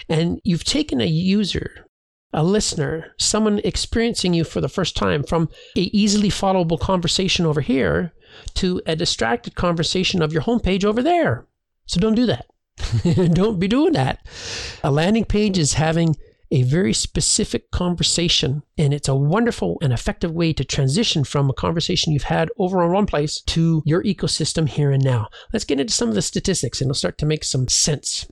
And 0.10 0.40
you've 0.44 0.66
taken 0.66 1.00
a 1.00 1.06
user, 1.06 1.88
a 2.34 2.44
listener, 2.44 3.14
someone 3.18 3.60
experiencing 3.64 4.34
you 4.34 4.44
for 4.44 4.62
the 4.62 4.70
first 4.70 4.96
time 4.96 5.24
from 5.24 5.50
a 5.78 5.82
easily 5.82 6.30
followable 6.30 6.80
conversation 6.80 7.46
over 7.46 7.62
here 7.62 8.14
to 8.56 8.82
a 8.86 8.96
distracted 8.96 9.56
conversation 9.56 10.22
of 10.22 10.34
your 10.34 10.42
homepage 10.42 10.84
over 10.84 11.02
there. 11.02 11.48
So 11.86 12.00
don't 12.00 12.16
do 12.16 12.26
that. 12.26 12.46
Don't 13.34 13.60
be 13.60 13.68
doing 13.68 13.94
that. 13.94 14.26
A 14.84 14.92
landing 14.92 15.26
page 15.26 15.58
is 15.58 15.74
having 15.74 16.16
a 16.52 16.62
very 16.62 16.94
specific 16.94 17.72
conversation, 17.72 18.62
and 18.78 18.94
it's 18.94 19.08
a 19.08 19.16
wonderful 19.16 19.78
and 19.82 19.92
effective 19.92 20.32
way 20.32 20.54
to 20.54 20.64
transition 20.64 21.24
from 21.24 21.50
a 21.50 21.54
conversation 21.54 22.14
you've 22.14 22.24
had 22.24 22.50
over 22.60 22.84
on 22.84 22.92
one 22.92 23.08
place 23.08 23.42
to 23.42 23.82
your 23.86 24.04
ecosystem 24.04 24.70
here 24.70 24.92
and 24.92 25.04
now. 25.04 25.30
Let's 25.52 25.66
get 25.66 25.80
into 25.80 25.94
some 25.94 26.10
of 26.10 26.16
the 26.16 26.22
statistics, 26.22 26.80
and 26.80 26.90
it'll 26.90 26.96
start 26.96 27.18
to 27.20 27.26
make 27.26 27.44
some 27.44 27.68
sense. 27.68 28.28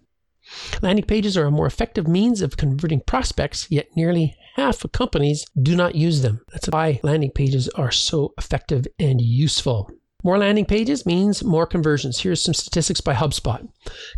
Landing 0.84 1.06
pages 1.06 1.36
are 1.36 1.46
a 1.46 1.52
more 1.52 1.66
effective 1.66 2.08
means 2.08 2.42
of 2.42 2.58
converting 2.58 3.00
prospects, 3.00 3.66
yet 3.72 3.88
nearly 3.96 4.36
half 4.56 4.84
of 4.84 4.92
companies 4.92 5.46
do 5.60 5.76
not 5.76 5.96
use 5.96 6.22
them. 6.22 6.42
That's 6.52 6.70
why 6.70 7.00
landing 7.04 7.32
pages 7.32 7.70
are 7.70 7.92
so 7.92 8.34
effective 8.38 8.86
and 9.00 9.20
useful. 9.20 9.90
More 10.24 10.38
landing 10.38 10.66
pages 10.66 11.06
means 11.06 11.44
more 11.44 11.66
conversions. 11.66 12.20
Here's 12.20 12.44
some 12.44 12.54
statistics 12.54 13.02
by 13.02 13.14
HubSpot. 13.14 13.68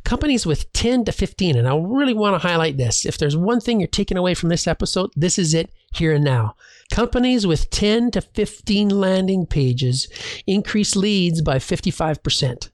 Companies 0.03 0.45
with 0.45 0.71
10 0.73 1.05
to 1.05 1.11
15, 1.11 1.55
and 1.57 1.67
I 1.67 1.77
really 1.77 2.13
want 2.13 2.33
to 2.39 2.47
highlight 2.47 2.77
this. 2.77 3.05
If 3.05 3.17
there's 3.17 3.37
one 3.37 3.61
thing 3.61 3.79
you're 3.79 3.87
taking 3.87 4.17
away 4.17 4.33
from 4.33 4.49
this 4.49 4.67
episode, 4.67 5.11
this 5.15 5.39
is 5.39 5.53
it 5.53 5.71
here 5.93 6.13
and 6.13 6.23
now. 6.23 6.55
Companies 6.91 7.47
with 7.47 7.69
10 7.69 8.11
to 8.11 8.21
15 8.21 8.89
landing 8.89 9.45
pages 9.45 10.07
increase 10.45 10.95
leads 10.95 11.41
by 11.41 11.57
55%. 11.57 12.69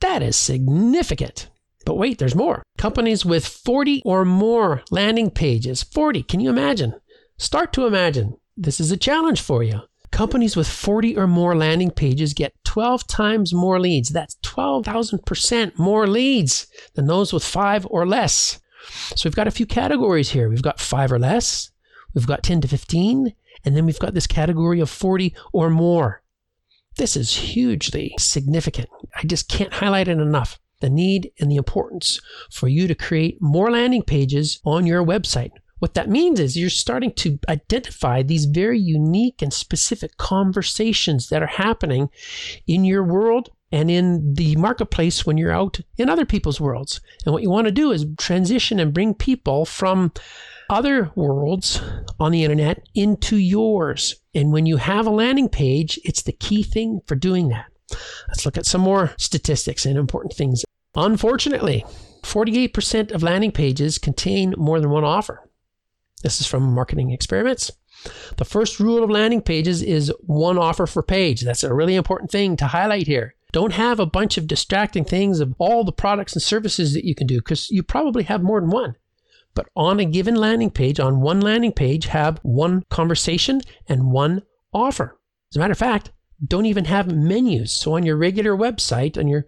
That 0.00 0.22
is 0.22 0.36
significant. 0.36 1.50
But 1.84 1.96
wait, 1.96 2.18
there's 2.18 2.34
more. 2.34 2.62
Companies 2.78 3.24
with 3.24 3.46
40 3.46 4.02
or 4.04 4.24
more 4.24 4.82
landing 4.90 5.30
pages, 5.30 5.82
40, 5.82 6.22
can 6.22 6.40
you 6.40 6.50
imagine? 6.50 6.94
Start 7.36 7.72
to 7.72 7.86
imagine. 7.86 8.36
This 8.56 8.80
is 8.80 8.92
a 8.92 8.96
challenge 8.96 9.40
for 9.40 9.62
you. 9.62 9.80
Companies 10.10 10.56
with 10.56 10.68
40 10.68 11.16
or 11.16 11.26
more 11.26 11.56
landing 11.56 11.90
pages 11.90 12.34
get 12.34 12.52
12 12.70 13.04
times 13.08 13.52
more 13.52 13.80
leads. 13.80 14.10
That's 14.10 14.36
12,000% 14.44 15.76
more 15.76 16.06
leads 16.06 16.68
than 16.94 17.08
those 17.08 17.32
with 17.32 17.42
five 17.42 17.84
or 17.90 18.06
less. 18.06 18.60
So 19.16 19.28
we've 19.28 19.34
got 19.34 19.48
a 19.48 19.50
few 19.50 19.66
categories 19.66 20.30
here. 20.30 20.48
We've 20.48 20.62
got 20.62 20.78
five 20.78 21.10
or 21.10 21.18
less, 21.18 21.72
we've 22.14 22.28
got 22.28 22.44
10 22.44 22.60
to 22.60 22.68
15, 22.68 23.34
and 23.64 23.76
then 23.76 23.86
we've 23.86 23.98
got 23.98 24.14
this 24.14 24.28
category 24.28 24.78
of 24.78 24.88
40 24.88 25.34
or 25.52 25.68
more. 25.68 26.22
This 26.94 27.16
is 27.16 27.34
hugely 27.34 28.14
significant. 28.20 28.88
I 29.16 29.24
just 29.24 29.48
can't 29.48 29.72
highlight 29.72 30.06
it 30.06 30.20
enough. 30.20 30.60
The 30.78 30.90
need 30.90 31.32
and 31.40 31.50
the 31.50 31.56
importance 31.56 32.20
for 32.52 32.68
you 32.68 32.86
to 32.86 32.94
create 32.94 33.42
more 33.42 33.72
landing 33.72 34.04
pages 34.04 34.60
on 34.64 34.86
your 34.86 35.04
website. 35.04 35.50
What 35.80 35.94
that 35.94 36.08
means 36.08 36.38
is 36.38 36.56
you're 36.56 36.70
starting 36.70 37.12
to 37.14 37.38
identify 37.48 38.22
these 38.22 38.44
very 38.44 38.78
unique 38.78 39.42
and 39.42 39.52
specific 39.52 40.16
conversations 40.18 41.28
that 41.28 41.42
are 41.42 41.46
happening 41.46 42.10
in 42.66 42.84
your 42.84 43.02
world 43.02 43.50
and 43.72 43.90
in 43.90 44.34
the 44.34 44.56
marketplace 44.56 45.24
when 45.24 45.38
you're 45.38 45.52
out 45.52 45.80
in 45.96 46.08
other 46.08 46.26
people's 46.26 46.60
worlds. 46.60 47.00
And 47.24 47.32
what 47.32 47.42
you 47.42 47.50
want 47.50 47.66
to 47.66 47.72
do 47.72 47.92
is 47.92 48.06
transition 48.18 48.78
and 48.78 48.94
bring 48.94 49.14
people 49.14 49.64
from 49.64 50.12
other 50.68 51.10
worlds 51.14 51.80
on 52.18 52.32
the 52.32 52.44
internet 52.44 52.82
into 52.94 53.36
yours. 53.36 54.16
And 54.34 54.52
when 54.52 54.66
you 54.66 54.76
have 54.76 55.06
a 55.06 55.10
landing 55.10 55.48
page, 55.48 55.98
it's 56.04 56.22
the 56.22 56.32
key 56.32 56.62
thing 56.62 57.00
for 57.06 57.14
doing 57.14 57.48
that. 57.48 57.66
Let's 58.28 58.44
look 58.44 58.56
at 58.56 58.66
some 58.66 58.80
more 58.80 59.12
statistics 59.18 59.86
and 59.86 59.96
important 59.96 60.34
things. 60.34 60.64
Unfortunately, 60.94 61.84
48% 62.22 63.12
of 63.12 63.22
landing 63.22 63.52
pages 63.52 63.98
contain 63.98 64.54
more 64.56 64.80
than 64.80 64.90
one 64.90 65.04
offer. 65.04 65.48
This 66.22 66.40
is 66.40 66.46
from 66.46 66.74
Marketing 66.74 67.10
Experiments. 67.10 67.70
The 68.36 68.44
first 68.44 68.80
rule 68.80 69.02
of 69.02 69.10
landing 69.10 69.42
pages 69.42 69.82
is 69.82 70.12
one 70.20 70.58
offer 70.58 70.86
per 70.86 71.02
page. 71.02 71.42
That's 71.42 71.64
a 71.64 71.74
really 71.74 71.94
important 71.94 72.30
thing 72.30 72.56
to 72.56 72.66
highlight 72.66 73.06
here. 73.06 73.34
Don't 73.52 73.72
have 73.72 73.98
a 73.98 74.06
bunch 74.06 74.38
of 74.38 74.46
distracting 74.46 75.04
things 75.04 75.40
of 75.40 75.54
all 75.58 75.84
the 75.84 75.92
products 75.92 76.34
and 76.34 76.42
services 76.42 76.94
that 76.94 77.04
you 77.04 77.14
can 77.14 77.26
do 77.26 77.38
because 77.38 77.70
you 77.70 77.82
probably 77.82 78.22
have 78.24 78.42
more 78.42 78.60
than 78.60 78.70
one. 78.70 78.94
But 79.54 79.68
on 79.74 79.98
a 79.98 80.04
given 80.04 80.36
landing 80.36 80.70
page, 80.70 81.00
on 81.00 81.20
one 81.20 81.40
landing 81.40 81.72
page, 81.72 82.06
have 82.06 82.38
one 82.42 82.84
conversation 82.90 83.60
and 83.88 84.12
one 84.12 84.42
offer. 84.72 85.18
As 85.50 85.56
a 85.56 85.58
matter 85.58 85.72
of 85.72 85.78
fact, 85.78 86.12
don't 86.46 86.66
even 86.66 86.84
have 86.84 87.12
menus. 87.12 87.72
So 87.72 87.94
on 87.96 88.04
your 88.04 88.16
regular 88.16 88.56
website, 88.56 89.18
on 89.18 89.26
your 89.26 89.46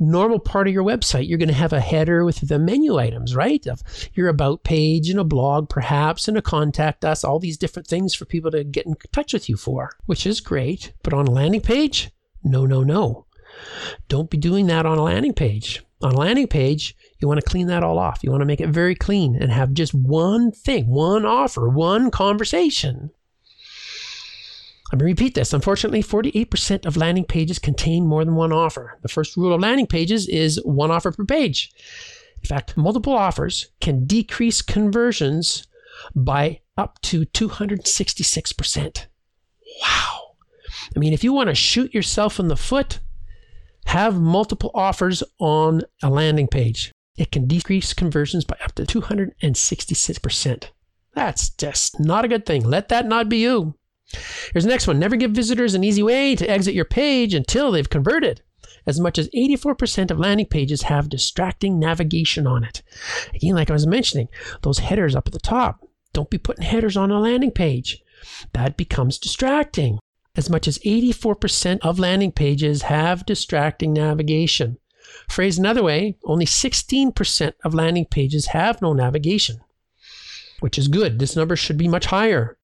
normal 0.00 0.38
part 0.38 0.66
of 0.66 0.74
your 0.74 0.82
website, 0.82 1.28
you're 1.28 1.38
going 1.38 1.48
to 1.48 1.54
have 1.54 1.72
a 1.72 1.80
header 1.80 2.24
with 2.24 2.48
the 2.48 2.58
menu 2.58 2.98
items, 2.98 3.36
right? 3.36 3.64
Of 3.66 3.82
your 4.14 4.28
about 4.28 4.64
page 4.64 5.10
and 5.10 5.20
a 5.20 5.24
blog, 5.24 5.68
perhaps, 5.68 6.26
and 6.26 6.36
a 6.36 6.42
contact 6.42 7.04
us, 7.04 7.22
all 7.22 7.38
these 7.38 7.58
different 7.58 7.86
things 7.86 8.14
for 8.14 8.24
people 8.24 8.50
to 8.50 8.64
get 8.64 8.86
in 8.86 8.96
touch 9.12 9.32
with 9.32 9.48
you 9.48 9.56
for, 9.56 9.90
which 10.06 10.26
is 10.26 10.40
great. 10.40 10.92
But 11.02 11.12
on 11.12 11.26
a 11.26 11.30
landing 11.30 11.60
page, 11.60 12.10
no, 12.42 12.64
no, 12.64 12.82
no. 12.82 13.26
Don't 14.08 14.30
be 14.30 14.38
doing 14.38 14.66
that 14.68 14.86
on 14.86 14.98
a 14.98 15.02
landing 15.02 15.34
page. 15.34 15.84
On 16.02 16.12
a 16.12 16.18
landing 16.18 16.46
page, 16.46 16.96
you 17.20 17.28
want 17.28 17.38
to 17.40 17.46
clean 17.46 17.66
that 17.66 17.82
all 17.82 17.98
off. 17.98 18.20
You 18.22 18.30
want 18.30 18.40
to 18.40 18.46
make 18.46 18.60
it 18.60 18.70
very 18.70 18.94
clean 18.94 19.36
and 19.36 19.52
have 19.52 19.74
just 19.74 19.92
one 19.92 20.50
thing, 20.50 20.86
one 20.86 21.26
offer, 21.26 21.68
one 21.68 22.10
conversation. 22.10 23.10
Let 24.92 25.00
me 25.00 25.04
repeat 25.04 25.34
this. 25.34 25.52
Unfortunately, 25.52 26.02
48% 26.02 26.84
of 26.84 26.96
landing 26.96 27.24
pages 27.24 27.58
contain 27.60 28.06
more 28.06 28.24
than 28.24 28.34
one 28.34 28.52
offer. 28.52 28.98
The 29.02 29.08
first 29.08 29.36
rule 29.36 29.54
of 29.54 29.60
landing 29.60 29.86
pages 29.86 30.28
is 30.28 30.60
one 30.64 30.90
offer 30.90 31.12
per 31.12 31.24
page. 31.24 31.72
In 32.42 32.48
fact, 32.48 32.76
multiple 32.76 33.12
offers 33.12 33.68
can 33.80 34.06
decrease 34.06 34.62
conversions 34.62 35.66
by 36.14 36.60
up 36.76 37.00
to 37.02 37.24
266%. 37.26 39.06
Wow. 39.82 40.32
I 40.94 40.98
mean, 40.98 41.12
if 41.12 41.22
you 41.22 41.32
want 41.32 41.50
to 41.50 41.54
shoot 41.54 41.94
yourself 41.94 42.40
in 42.40 42.48
the 42.48 42.56
foot, 42.56 42.98
have 43.86 44.20
multiple 44.20 44.70
offers 44.74 45.22
on 45.38 45.82
a 46.02 46.10
landing 46.10 46.48
page. 46.48 46.90
It 47.16 47.30
can 47.30 47.46
decrease 47.46 47.92
conversions 47.92 48.44
by 48.44 48.56
up 48.64 48.74
to 48.74 48.84
266%. 48.84 50.64
That's 51.14 51.50
just 51.50 52.00
not 52.00 52.24
a 52.24 52.28
good 52.28 52.46
thing. 52.46 52.64
Let 52.64 52.88
that 52.88 53.06
not 53.06 53.28
be 53.28 53.38
you. 53.38 53.74
Here's 54.52 54.64
the 54.64 54.70
next 54.70 54.86
one. 54.86 54.98
Never 54.98 55.16
give 55.16 55.30
visitors 55.30 55.74
an 55.74 55.84
easy 55.84 56.02
way 56.02 56.34
to 56.36 56.48
exit 56.48 56.74
your 56.74 56.84
page 56.84 57.34
until 57.34 57.70
they've 57.70 57.88
converted. 57.88 58.42
As 58.86 58.98
much 58.98 59.18
as 59.18 59.28
84% 59.28 60.10
of 60.10 60.18
landing 60.18 60.46
pages 60.46 60.82
have 60.82 61.08
distracting 61.08 61.78
navigation 61.78 62.46
on 62.46 62.64
it. 62.64 62.82
Again, 63.34 63.54
like 63.54 63.70
I 63.70 63.74
was 63.74 63.86
mentioning, 63.86 64.28
those 64.62 64.78
headers 64.78 65.14
up 65.14 65.26
at 65.26 65.32
the 65.32 65.38
top. 65.38 65.86
Don't 66.12 66.30
be 66.30 66.38
putting 66.38 66.64
headers 66.64 66.96
on 66.96 67.10
a 67.10 67.20
landing 67.20 67.50
page. 67.50 68.02
That 68.52 68.76
becomes 68.76 69.18
distracting. 69.18 69.98
As 70.36 70.48
much 70.48 70.66
as 70.66 70.78
84% 70.78 71.78
of 71.82 71.98
landing 71.98 72.32
pages 72.32 72.82
have 72.82 73.26
distracting 73.26 73.92
navigation. 73.92 74.78
Phrased 75.28 75.58
another 75.58 75.82
way, 75.82 76.16
only 76.24 76.46
16% 76.46 77.52
of 77.64 77.74
landing 77.74 78.06
pages 78.06 78.46
have 78.46 78.80
no 78.80 78.92
navigation, 78.92 79.60
which 80.60 80.78
is 80.78 80.88
good. 80.88 81.18
This 81.18 81.36
number 81.36 81.56
should 81.56 81.76
be 81.76 81.88
much 81.88 82.06
higher. 82.06 82.56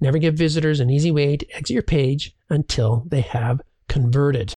Never 0.00 0.18
give 0.18 0.34
visitors 0.34 0.80
an 0.80 0.90
easy 0.90 1.10
way 1.10 1.36
to 1.36 1.56
exit 1.56 1.74
your 1.74 1.82
page 1.82 2.36
until 2.50 3.04
they 3.08 3.20
have 3.20 3.60
converted. 3.88 4.54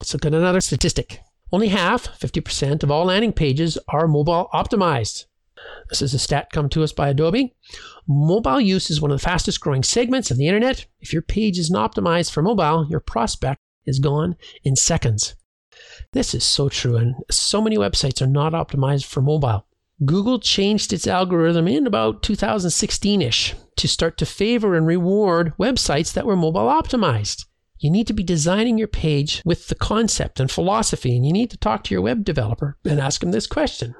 Let's 0.00 0.12
look 0.12 0.26
at 0.26 0.34
another 0.34 0.60
statistic. 0.60 1.20
Only 1.50 1.68
half, 1.68 2.18
50%, 2.20 2.82
of 2.82 2.90
all 2.90 3.06
landing 3.06 3.32
pages 3.32 3.78
are 3.88 4.06
mobile 4.06 4.48
optimized. 4.52 5.24
This 5.88 6.02
is 6.02 6.14
a 6.14 6.18
stat 6.18 6.50
come 6.52 6.68
to 6.68 6.82
us 6.82 6.92
by 6.92 7.08
Adobe. 7.08 7.54
Mobile 8.06 8.60
use 8.60 8.90
is 8.90 9.00
one 9.00 9.10
of 9.10 9.18
the 9.18 9.24
fastest 9.24 9.60
growing 9.60 9.82
segments 9.82 10.30
of 10.30 10.36
the 10.36 10.46
internet. 10.46 10.86
If 11.00 11.12
your 11.12 11.22
page 11.22 11.58
isn't 11.58 11.74
optimized 11.74 12.30
for 12.30 12.42
mobile, 12.42 12.86
your 12.88 13.00
prospect 13.00 13.58
is 13.86 13.98
gone 13.98 14.36
in 14.62 14.76
seconds. 14.76 15.34
This 16.12 16.34
is 16.34 16.44
so 16.44 16.68
true, 16.68 16.96
and 16.96 17.14
so 17.30 17.60
many 17.60 17.76
websites 17.76 18.20
are 18.20 18.26
not 18.26 18.52
optimized 18.52 19.06
for 19.06 19.22
mobile. 19.22 19.66
Google 20.04 20.38
changed 20.38 20.92
its 20.92 21.06
algorithm 21.06 21.66
in 21.66 21.86
about 21.86 22.22
2016 22.22 23.22
ish 23.22 23.54
to 23.78 23.88
start 23.88 24.18
to 24.18 24.26
favor 24.26 24.74
and 24.74 24.86
reward 24.86 25.52
websites 25.58 26.12
that 26.12 26.26
were 26.26 26.36
mobile 26.36 26.66
optimized. 26.66 27.46
You 27.78 27.90
need 27.90 28.08
to 28.08 28.12
be 28.12 28.24
designing 28.24 28.76
your 28.76 28.88
page 28.88 29.40
with 29.44 29.68
the 29.68 29.76
concept 29.76 30.40
and 30.40 30.50
philosophy, 30.50 31.16
and 31.16 31.24
you 31.24 31.32
need 31.32 31.50
to 31.50 31.56
talk 31.56 31.84
to 31.84 31.94
your 31.94 32.02
web 32.02 32.24
developer 32.24 32.76
and 32.84 33.00
ask 33.00 33.20
them 33.20 33.30
this 33.30 33.46
question 33.46 33.94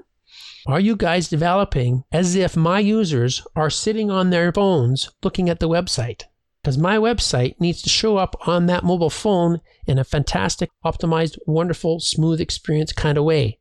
Are 0.67 0.81
you 0.81 0.97
guys 0.97 1.29
developing 1.29 2.03
as 2.11 2.35
if 2.35 2.57
my 2.57 2.81
users 2.81 3.47
are 3.55 3.71
sitting 3.71 4.11
on 4.11 4.31
their 4.31 4.53
phones 4.53 5.11
looking 5.23 5.49
at 5.49 5.61
the 5.61 5.69
website? 5.69 6.25
Because 6.63 6.77
my 6.77 6.97
website 6.97 7.55
needs 7.61 7.81
to 7.83 7.89
show 7.89 8.17
up 8.17 8.35
on 8.49 8.67
that 8.67 8.85
mobile 8.85 9.11
phone 9.11 9.61
in 9.87 9.99
a 9.99 10.05
fantastic, 10.05 10.71
optimized, 10.85 11.39
wonderful, 11.47 12.01
smooth 12.01 12.41
experience 12.41 12.93
kind 12.93 13.17
of 13.17 13.25
way. 13.25 13.61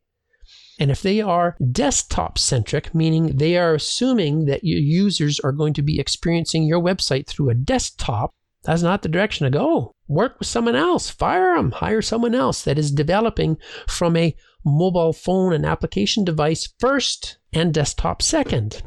And 0.79 0.91
if 0.91 1.01
they 1.01 1.21
are 1.21 1.57
desktop 1.71 2.37
centric, 2.37 2.93
meaning 2.93 3.37
they 3.37 3.57
are 3.57 3.73
assuming 3.73 4.45
that 4.45 4.63
your 4.63 4.79
users 4.79 5.39
are 5.39 5.51
going 5.51 5.73
to 5.73 5.81
be 5.81 5.99
experiencing 5.99 6.63
your 6.63 6.81
website 6.81 7.27
through 7.27 7.49
a 7.49 7.55
desktop, 7.55 8.31
that's 8.63 8.83
not 8.83 9.01
the 9.01 9.09
direction 9.09 9.45
to 9.45 9.51
go. 9.51 9.91
Work 10.07 10.39
with 10.39 10.47
someone 10.47 10.75
else, 10.75 11.09
fire 11.09 11.55
them, 11.55 11.71
hire 11.71 12.01
someone 12.01 12.35
else 12.35 12.63
that 12.63 12.77
is 12.77 12.91
developing 12.91 13.57
from 13.87 14.15
a 14.15 14.35
mobile 14.65 15.13
phone 15.13 15.53
and 15.53 15.65
application 15.65 16.23
device 16.23 16.73
first 16.79 17.37
and 17.53 17.73
desktop 17.73 18.21
second. 18.21 18.83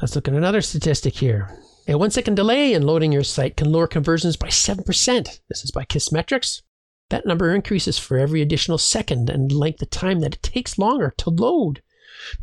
Let's 0.00 0.14
look 0.14 0.28
at 0.28 0.34
another 0.34 0.62
statistic 0.62 1.16
here. 1.16 1.58
A 1.86 1.98
one 1.98 2.10
second 2.10 2.34
delay 2.34 2.72
in 2.72 2.86
loading 2.86 3.12
your 3.12 3.24
site 3.24 3.56
can 3.56 3.70
lower 3.70 3.86
conversions 3.86 4.36
by 4.36 4.48
7%. 4.48 5.40
This 5.48 5.64
is 5.64 5.70
by 5.70 5.84
Kissmetrics. 5.84 6.62
That 7.14 7.26
number 7.26 7.54
increases 7.54 7.96
for 7.96 8.18
every 8.18 8.42
additional 8.42 8.76
second 8.76 9.30
and 9.30 9.52
length 9.52 9.80
of 9.80 9.90
time 9.90 10.18
that 10.18 10.34
it 10.34 10.42
takes 10.42 10.78
longer 10.78 11.14
to 11.18 11.30
load. 11.30 11.80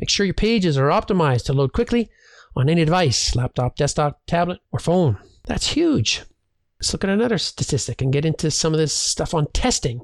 Make 0.00 0.08
sure 0.08 0.24
your 0.24 0.32
pages 0.32 0.78
are 0.78 0.88
optimized 0.88 1.44
to 1.44 1.52
load 1.52 1.74
quickly 1.74 2.08
on 2.56 2.70
any 2.70 2.86
device 2.86 3.36
laptop, 3.36 3.76
desktop, 3.76 4.22
tablet, 4.26 4.60
or 4.70 4.78
phone. 4.78 5.18
That's 5.44 5.72
huge. 5.72 6.22
Let's 6.80 6.90
look 6.90 7.04
at 7.04 7.10
another 7.10 7.36
statistic 7.36 8.00
and 8.00 8.14
get 8.14 8.24
into 8.24 8.50
some 8.50 8.72
of 8.72 8.78
this 8.78 8.94
stuff 8.94 9.34
on 9.34 9.48
testing. 9.52 10.00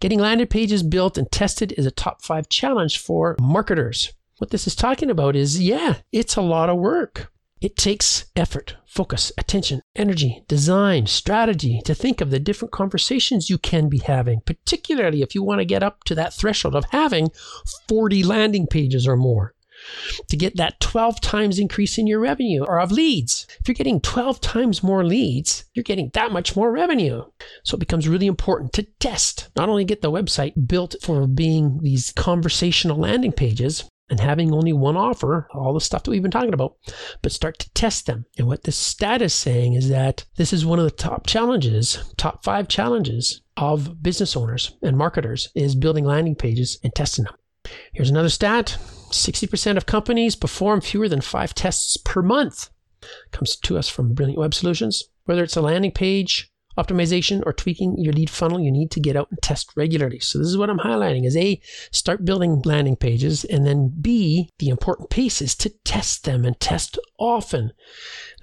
Getting 0.00 0.18
landing 0.18 0.48
pages 0.48 0.82
built 0.82 1.16
and 1.16 1.30
tested 1.30 1.72
is 1.78 1.86
a 1.86 1.92
top 1.92 2.20
five 2.20 2.48
challenge 2.48 2.98
for 2.98 3.36
marketers. 3.40 4.12
What 4.38 4.50
this 4.50 4.66
is 4.66 4.74
talking 4.74 5.08
about 5.08 5.36
is 5.36 5.62
yeah, 5.62 5.98
it's 6.10 6.34
a 6.34 6.42
lot 6.42 6.68
of 6.68 6.78
work. 6.78 7.30
It 7.60 7.76
takes 7.76 8.24
effort, 8.34 8.76
focus, 8.86 9.32
attention, 9.36 9.82
energy, 9.94 10.44
design, 10.48 11.06
strategy 11.06 11.82
to 11.84 11.94
think 11.94 12.22
of 12.22 12.30
the 12.30 12.40
different 12.40 12.72
conversations 12.72 13.50
you 13.50 13.58
can 13.58 13.90
be 13.90 13.98
having, 13.98 14.40
particularly 14.46 15.20
if 15.20 15.34
you 15.34 15.42
want 15.42 15.60
to 15.60 15.66
get 15.66 15.82
up 15.82 16.04
to 16.04 16.14
that 16.14 16.32
threshold 16.32 16.74
of 16.74 16.86
having 16.90 17.28
40 17.86 18.22
landing 18.22 18.66
pages 18.66 19.06
or 19.06 19.16
more 19.16 19.54
to 20.28 20.36
get 20.36 20.56
that 20.56 20.80
12 20.80 21.20
times 21.20 21.58
increase 21.58 21.98
in 21.98 22.06
your 22.06 22.20
revenue 22.20 22.64
or 22.64 22.80
of 22.80 22.92
leads. 22.92 23.46
If 23.60 23.68
you're 23.68 23.74
getting 23.74 24.00
12 24.00 24.40
times 24.40 24.82
more 24.82 25.04
leads, 25.04 25.64
you're 25.74 25.82
getting 25.82 26.10
that 26.14 26.32
much 26.32 26.56
more 26.56 26.72
revenue. 26.72 27.24
So 27.64 27.76
it 27.76 27.80
becomes 27.80 28.08
really 28.08 28.26
important 28.26 28.72
to 28.74 28.86
test, 28.98 29.50
not 29.56 29.68
only 29.68 29.84
get 29.84 30.02
the 30.02 30.10
website 30.10 30.66
built 30.66 30.96
for 31.02 31.26
being 31.26 31.80
these 31.82 32.12
conversational 32.12 32.98
landing 32.98 33.32
pages, 33.32 33.84
and 34.10 34.20
having 34.20 34.52
only 34.52 34.72
one 34.72 34.96
offer, 34.96 35.48
all 35.54 35.72
the 35.72 35.80
stuff 35.80 36.02
that 36.02 36.10
we've 36.10 36.22
been 36.22 36.30
talking 36.30 36.52
about, 36.52 36.76
but 37.22 37.32
start 37.32 37.58
to 37.60 37.72
test 37.72 38.06
them. 38.06 38.26
And 38.36 38.46
what 38.46 38.64
this 38.64 38.76
stat 38.76 39.22
is 39.22 39.32
saying 39.32 39.74
is 39.74 39.88
that 39.88 40.24
this 40.36 40.52
is 40.52 40.66
one 40.66 40.78
of 40.78 40.84
the 40.84 40.90
top 40.90 41.26
challenges, 41.26 42.12
top 42.16 42.44
five 42.44 42.68
challenges 42.68 43.40
of 43.56 44.02
business 44.02 44.36
owners 44.36 44.76
and 44.82 44.98
marketers 44.98 45.50
is 45.54 45.74
building 45.74 46.04
landing 46.04 46.34
pages 46.34 46.78
and 46.82 46.94
testing 46.94 47.24
them. 47.24 47.34
Here's 47.92 48.10
another 48.10 48.28
stat 48.28 48.76
60% 49.10 49.76
of 49.76 49.86
companies 49.86 50.36
perform 50.36 50.80
fewer 50.80 51.08
than 51.08 51.20
five 51.20 51.54
tests 51.54 51.96
per 51.96 52.22
month. 52.22 52.70
Comes 53.32 53.56
to 53.56 53.78
us 53.78 53.88
from 53.88 54.14
Brilliant 54.14 54.38
Web 54.38 54.54
Solutions. 54.54 55.04
Whether 55.24 55.42
it's 55.42 55.56
a 55.56 55.62
landing 55.62 55.92
page, 55.92 56.49
optimization, 56.80 57.42
or 57.44 57.52
tweaking 57.52 57.96
your 57.98 58.12
lead 58.12 58.30
funnel, 58.30 58.60
you 58.60 58.70
need 58.70 58.90
to 58.92 59.00
get 59.00 59.16
out 59.16 59.28
and 59.30 59.40
test 59.42 59.70
regularly. 59.76 60.20
So 60.20 60.38
this 60.38 60.48
is 60.48 60.56
what 60.56 60.70
I'm 60.70 60.78
highlighting 60.78 61.26
is 61.26 61.36
A, 61.36 61.60
start 61.90 62.24
building 62.24 62.62
landing 62.64 62.96
pages, 62.96 63.44
and 63.44 63.66
then 63.66 63.92
B, 64.00 64.50
the 64.58 64.68
important 64.68 65.10
piece 65.10 65.42
is 65.42 65.54
to 65.56 65.70
test 65.84 66.24
them 66.24 66.44
and 66.44 66.58
test 66.60 66.98
often. 67.18 67.72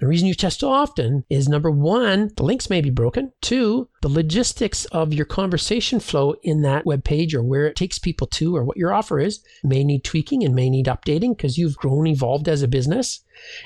The 0.00 0.06
reason 0.06 0.28
you 0.28 0.34
test 0.34 0.62
often 0.62 1.24
is 1.28 1.48
number 1.48 1.70
one, 1.70 2.30
the 2.36 2.44
links 2.44 2.70
may 2.70 2.80
be 2.80 2.90
broken. 2.90 3.32
Two, 3.40 3.88
the 4.00 4.08
logistics 4.08 4.84
of 4.86 5.12
your 5.12 5.26
conversation 5.26 5.98
flow 5.98 6.34
in 6.42 6.62
that 6.62 6.86
web 6.86 7.04
page 7.04 7.34
or 7.34 7.42
where 7.42 7.66
it 7.66 7.76
takes 7.76 7.98
people 7.98 8.26
to 8.28 8.56
or 8.56 8.64
what 8.64 8.76
your 8.76 8.92
offer 8.92 9.18
is 9.18 9.40
may 9.64 9.82
need 9.82 10.04
tweaking 10.04 10.44
and 10.44 10.54
may 10.54 10.70
need 10.70 10.86
updating 10.86 11.36
because 11.36 11.58
you've 11.58 11.76
grown, 11.76 12.06
evolved 12.06 12.48
as 12.48 12.62
a 12.62 12.68
business. 12.68 13.20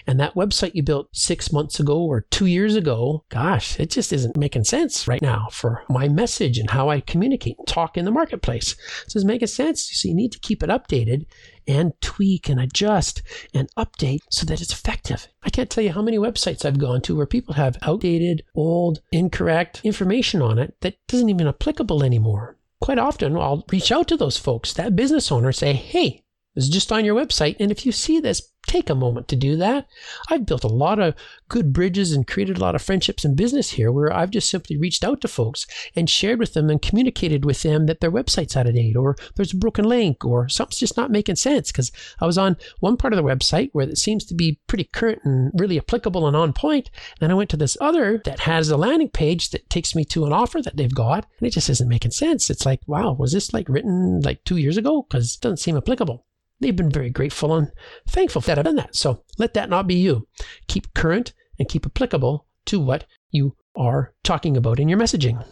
And 0.06 0.20
that 0.20 0.34
website 0.34 0.74
you 0.74 0.82
built 0.82 1.08
six 1.12 1.52
months 1.52 1.80
ago 1.80 1.98
or 1.98 2.22
two 2.30 2.46
years 2.46 2.76
ago, 2.76 3.24
gosh, 3.28 3.78
it 3.80 3.90
just 3.90 4.12
isn't 4.12 4.36
making 4.36 4.64
sense 4.64 5.08
right 5.08 5.22
now 5.22 5.48
for 5.50 5.82
my 5.88 6.08
message 6.08 6.58
and 6.58 6.70
how 6.70 6.88
I 6.88 7.00
communicate 7.00 7.58
and 7.58 7.66
talk 7.66 7.96
in 7.96 8.04
the 8.04 8.10
marketplace. 8.10 8.76
This 9.04 9.16
is 9.16 9.24
making 9.24 9.48
sense. 9.48 9.82
So 9.82 10.08
you 10.08 10.14
need 10.14 10.32
to 10.32 10.38
keep 10.38 10.62
it 10.62 10.70
updated 10.70 11.26
and 11.66 11.92
tweak 12.00 12.48
and 12.48 12.60
adjust 12.60 13.22
and 13.54 13.68
update 13.76 14.20
so 14.30 14.46
that 14.46 14.60
it's 14.60 14.72
effective. 14.72 15.28
I 15.42 15.50
can't 15.50 15.70
tell 15.70 15.84
you 15.84 15.92
how 15.92 16.02
many 16.02 16.18
websites 16.18 16.64
I've 16.64 16.78
gone 16.78 17.02
to 17.02 17.16
where 17.16 17.26
people 17.26 17.54
have 17.54 17.76
outdated, 17.82 18.42
old, 18.54 19.00
incorrect 19.12 19.80
information 19.84 20.42
on 20.42 20.58
it 20.58 20.74
that 20.80 20.96
isn't 21.12 21.28
even 21.28 21.46
applicable 21.46 22.02
anymore. 22.02 22.56
Quite 22.80 22.98
often, 22.98 23.36
I'll 23.36 23.64
reach 23.70 23.92
out 23.92 24.08
to 24.08 24.16
those 24.16 24.36
folks, 24.36 24.72
that 24.72 24.96
business 24.96 25.30
owner, 25.30 25.52
say, 25.52 25.72
hey, 25.72 26.21
is 26.54 26.68
just 26.68 26.92
on 26.92 27.04
your 27.04 27.14
website. 27.14 27.56
And 27.60 27.70
if 27.70 27.86
you 27.86 27.92
see 27.92 28.20
this, 28.20 28.52
take 28.66 28.88
a 28.88 28.94
moment 28.94 29.28
to 29.28 29.36
do 29.36 29.56
that. 29.56 29.86
I've 30.30 30.46
built 30.46 30.64
a 30.64 30.68
lot 30.68 30.98
of 30.98 31.14
good 31.48 31.72
bridges 31.72 32.12
and 32.12 32.26
created 32.26 32.56
a 32.56 32.60
lot 32.60 32.74
of 32.74 32.82
friendships 32.82 33.24
and 33.24 33.36
business 33.36 33.70
here 33.70 33.90
where 33.90 34.12
I've 34.12 34.30
just 34.30 34.48
simply 34.48 34.76
reached 34.76 35.04
out 35.04 35.20
to 35.22 35.28
folks 35.28 35.66
and 35.96 36.08
shared 36.08 36.38
with 36.38 36.54
them 36.54 36.70
and 36.70 36.80
communicated 36.80 37.44
with 37.44 37.62
them 37.62 37.86
that 37.86 38.00
their 38.00 38.10
website's 38.10 38.56
out 38.56 38.68
of 38.68 38.74
date 38.74 38.96
or 38.96 39.16
there's 39.34 39.52
a 39.52 39.56
broken 39.56 39.84
link 39.84 40.24
or 40.24 40.48
something's 40.48 40.78
just 40.78 40.96
not 40.96 41.10
making 41.10 41.36
sense. 41.36 41.72
Because 41.72 41.90
I 42.20 42.26
was 42.26 42.38
on 42.38 42.56
one 42.80 42.96
part 42.96 43.12
of 43.12 43.16
the 43.16 43.28
website 43.28 43.70
where 43.72 43.88
it 43.88 43.98
seems 43.98 44.24
to 44.26 44.34
be 44.34 44.60
pretty 44.68 44.84
current 44.84 45.20
and 45.24 45.50
really 45.58 45.78
applicable 45.78 46.26
and 46.26 46.36
on 46.36 46.52
point. 46.52 46.90
Then 47.20 47.30
I 47.30 47.34
went 47.34 47.50
to 47.50 47.56
this 47.56 47.76
other 47.80 48.22
that 48.24 48.40
has 48.40 48.70
a 48.70 48.76
landing 48.76 49.10
page 49.10 49.50
that 49.50 49.68
takes 49.70 49.94
me 49.94 50.04
to 50.06 50.24
an 50.24 50.32
offer 50.32 50.62
that 50.62 50.76
they've 50.76 50.94
got 50.94 51.26
and 51.38 51.48
it 51.48 51.52
just 51.52 51.68
isn't 51.68 51.88
making 51.88 52.12
sense. 52.12 52.48
It's 52.48 52.66
like, 52.66 52.80
wow, 52.86 53.12
was 53.12 53.32
this 53.32 53.52
like 53.52 53.68
written 53.68 54.20
like 54.20 54.44
two 54.44 54.56
years 54.56 54.76
ago? 54.76 55.02
Because 55.02 55.34
it 55.34 55.40
doesn't 55.40 55.58
seem 55.58 55.76
applicable. 55.76 56.24
They've 56.62 56.74
been 56.74 56.90
very 56.90 57.10
grateful 57.10 57.54
and 57.54 57.72
thankful 58.06 58.40
that 58.42 58.56
I've 58.56 58.64
done 58.64 58.76
that. 58.76 58.94
So 58.94 59.24
let 59.36 59.54
that 59.54 59.68
not 59.68 59.88
be 59.88 59.96
you. 59.96 60.28
Keep 60.68 60.94
current 60.94 61.34
and 61.58 61.68
keep 61.68 61.84
applicable 61.84 62.46
to 62.66 62.78
what 62.78 63.04
you 63.30 63.56
are 63.74 64.14
talking 64.22 64.56
about 64.56 64.78
in 64.78 64.88
your 64.88 64.98
messaging. 64.98 65.44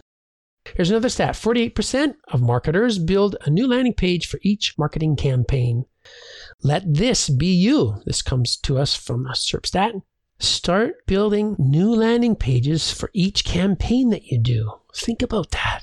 Here's 0.76 0.90
another 0.90 1.08
stat 1.08 1.34
48% 1.34 2.14
of 2.28 2.42
marketers 2.42 2.98
build 2.98 3.34
a 3.42 3.50
new 3.50 3.66
landing 3.66 3.94
page 3.94 4.28
for 4.28 4.38
each 4.42 4.78
marketing 4.78 5.16
campaign. 5.16 5.84
Let 6.62 6.82
this 6.86 7.28
be 7.28 7.52
you. 7.52 8.02
This 8.06 8.22
comes 8.22 8.56
to 8.58 8.78
us 8.78 8.94
from 8.94 9.26
SERPstat. 9.26 10.02
Start 10.38 11.06
building 11.06 11.56
new 11.58 11.92
landing 11.92 12.36
pages 12.36 12.92
for 12.92 13.10
each 13.12 13.44
campaign 13.44 14.10
that 14.10 14.26
you 14.26 14.38
do. 14.38 14.74
Think 14.94 15.22
about 15.22 15.50
that. 15.50 15.82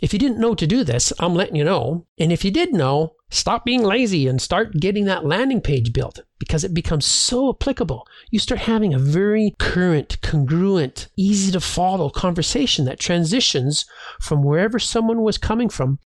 If 0.00 0.12
you 0.12 0.18
didn't 0.18 0.40
know 0.40 0.54
to 0.54 0.66
do 0.66 0.82
this, 0.82 1.12
I'm 1.18 1.34
letting 1.34 1.56
you 1.56 1.64
know. 1.64 2.06
And 2.18 2.32
if 2.32 2.44
you 2.44 2.50
did 2.50 2.72
know, 2.72 3.16
stop 3.30 3.64
being 3.64 3.82
lazy 3.82 4.26
and 4.26 4.40
start 4.40 4.78
getting 4.78 5.04
that 5.06 5.24
landing 5.24 5.60
page 5.60 5.92
built 5.92 6.20
because 6.38 6.64
it 6.64 6.74
becomes 6.74 7.06
so 7.06 7.50
applicable. 7.50 8.06
You 8.30 8.38
start 8.38 8.60
having 8.60 8.92
a 8.92 8.98
very 8.98 9.54
current, 9.58 10.20
congruent, 10.22 11.08
easy 11.16 11.52
to 11.52 11.60
follow 11.60 12.10
conversation 12.10 12.84
that 12.84 13.00
transitions 13.00 13.86
from 14.20 14.42
wherever 14.42 14.78
someone 14.78 15.22
was 15.22 15.38
coming 15.38 15.68
from. 15.68 15.98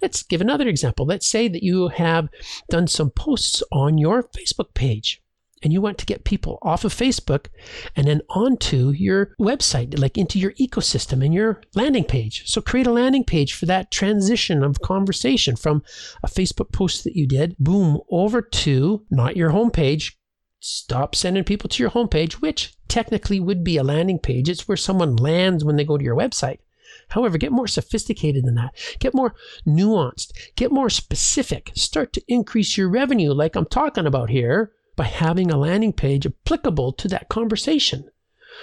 Let's 0.00 0.22
give 0.22 0.40
another 0.40 0.68
example. 0.68 1.06
Let's 1.06 1.28
say 1.28 1.48
that 1.48 1.62
you 1.62 1.88
have 1.88 2.28
done 2.70 2.86
some 2.86 3.10
posts 3.10 3.62
on 3.72 3.98
your 3.98 4.22
Facebook 4.22 4.74
page 4.74 5.22
and 5.66 5.72
you 5.72 5.80
want 5.80 5.98
to 5.98 6.06
get 6.06 6.22
people 6.22 6.60
off 6.62 6.84
of 6.84 6.94
Facebook 6.94 7.46
and 7.96 8.06
then 8.06 8.20
onto 8.30 8.90
your 8.90 9.34
website, 9.40 9.98
like 9.98 10.16
into 10.16 10.38
your 10.38 10.52
ecosystem 10.52 11.24
and 11.24 11.34
your 11.34 11.60
landing 11.74 12.04
page. 12.04 12.46
So 12.46 12.60
create 12.60 12.86
a 12.86 12.92
landing 12.92 13.24
page 13.24 13.52
for 13.52 13.66
that 13.66 13.90
transition 13.90 14.62
of 14.62 14.80
conversation 14.80 15.56
from 15.56 15.82
a 16.22 16.28
Facebook 16.28 16.70
post 16.70 17.02
that 17.02 17.16
you 17.16 17.26
did, 17.26 17.56
boom, 17.58 17.98
over 18.12 18.40
to 18.40 19.04
not 19.10 19.36
your 19.36 19.50
homepage. 19.50 20.14
Stop 20.60 21.16
sending 21.16 21.42
people 21.42 21.68
to 21.70 21.82
your 21.82 21.90
homepage, 21.90 22.34
which 22.34 22.76
technically 22.86 23.40
would 23.40 23.64
be 23.64 23.76
a 23.76 23.82
landing 23.82 24.20
page. 24.20 24.48
It's 24.48 24.68
where 24.68 24.76
someone 24.76 25.16
lands 25.16 25.64
when 25.64 25.74
they 25.74 25.84
go 25.84 25.98
to 25.98 26.04
your 26.04 26.16
website. 26.16 26.58
However, 27.08 27.38
get 27.38 27.50
more 27.50 27.66
sophisticated 27.66 28.44
than 28.44 28.54
that. 28.54 28.76
Get 29.00 29.14
more 29.14 29.34
nuanced. 29.66 30.30
Get 30.54 30.70
more 30.70 30.90
specific. 30.90 31.72
Start 31.74 32.12
to 32.12 32.22
increase 32.28 32.76
your 32.76 32.88
revenue, 32.88 33.32
like 33.32 33.56
I'm 33.56 33.66
talking 33.66 34.06
about 34.06 34.30
here 34.30 34.70
by 34.96 35.04
having 35.04 35.50
a 35.50 35.58
landing 35.58 35.92
page 35.92 36.26
applicable 36.26 36.92
to 36.94 37.08
that 37.08 37.28
conversation. 37.28 38.10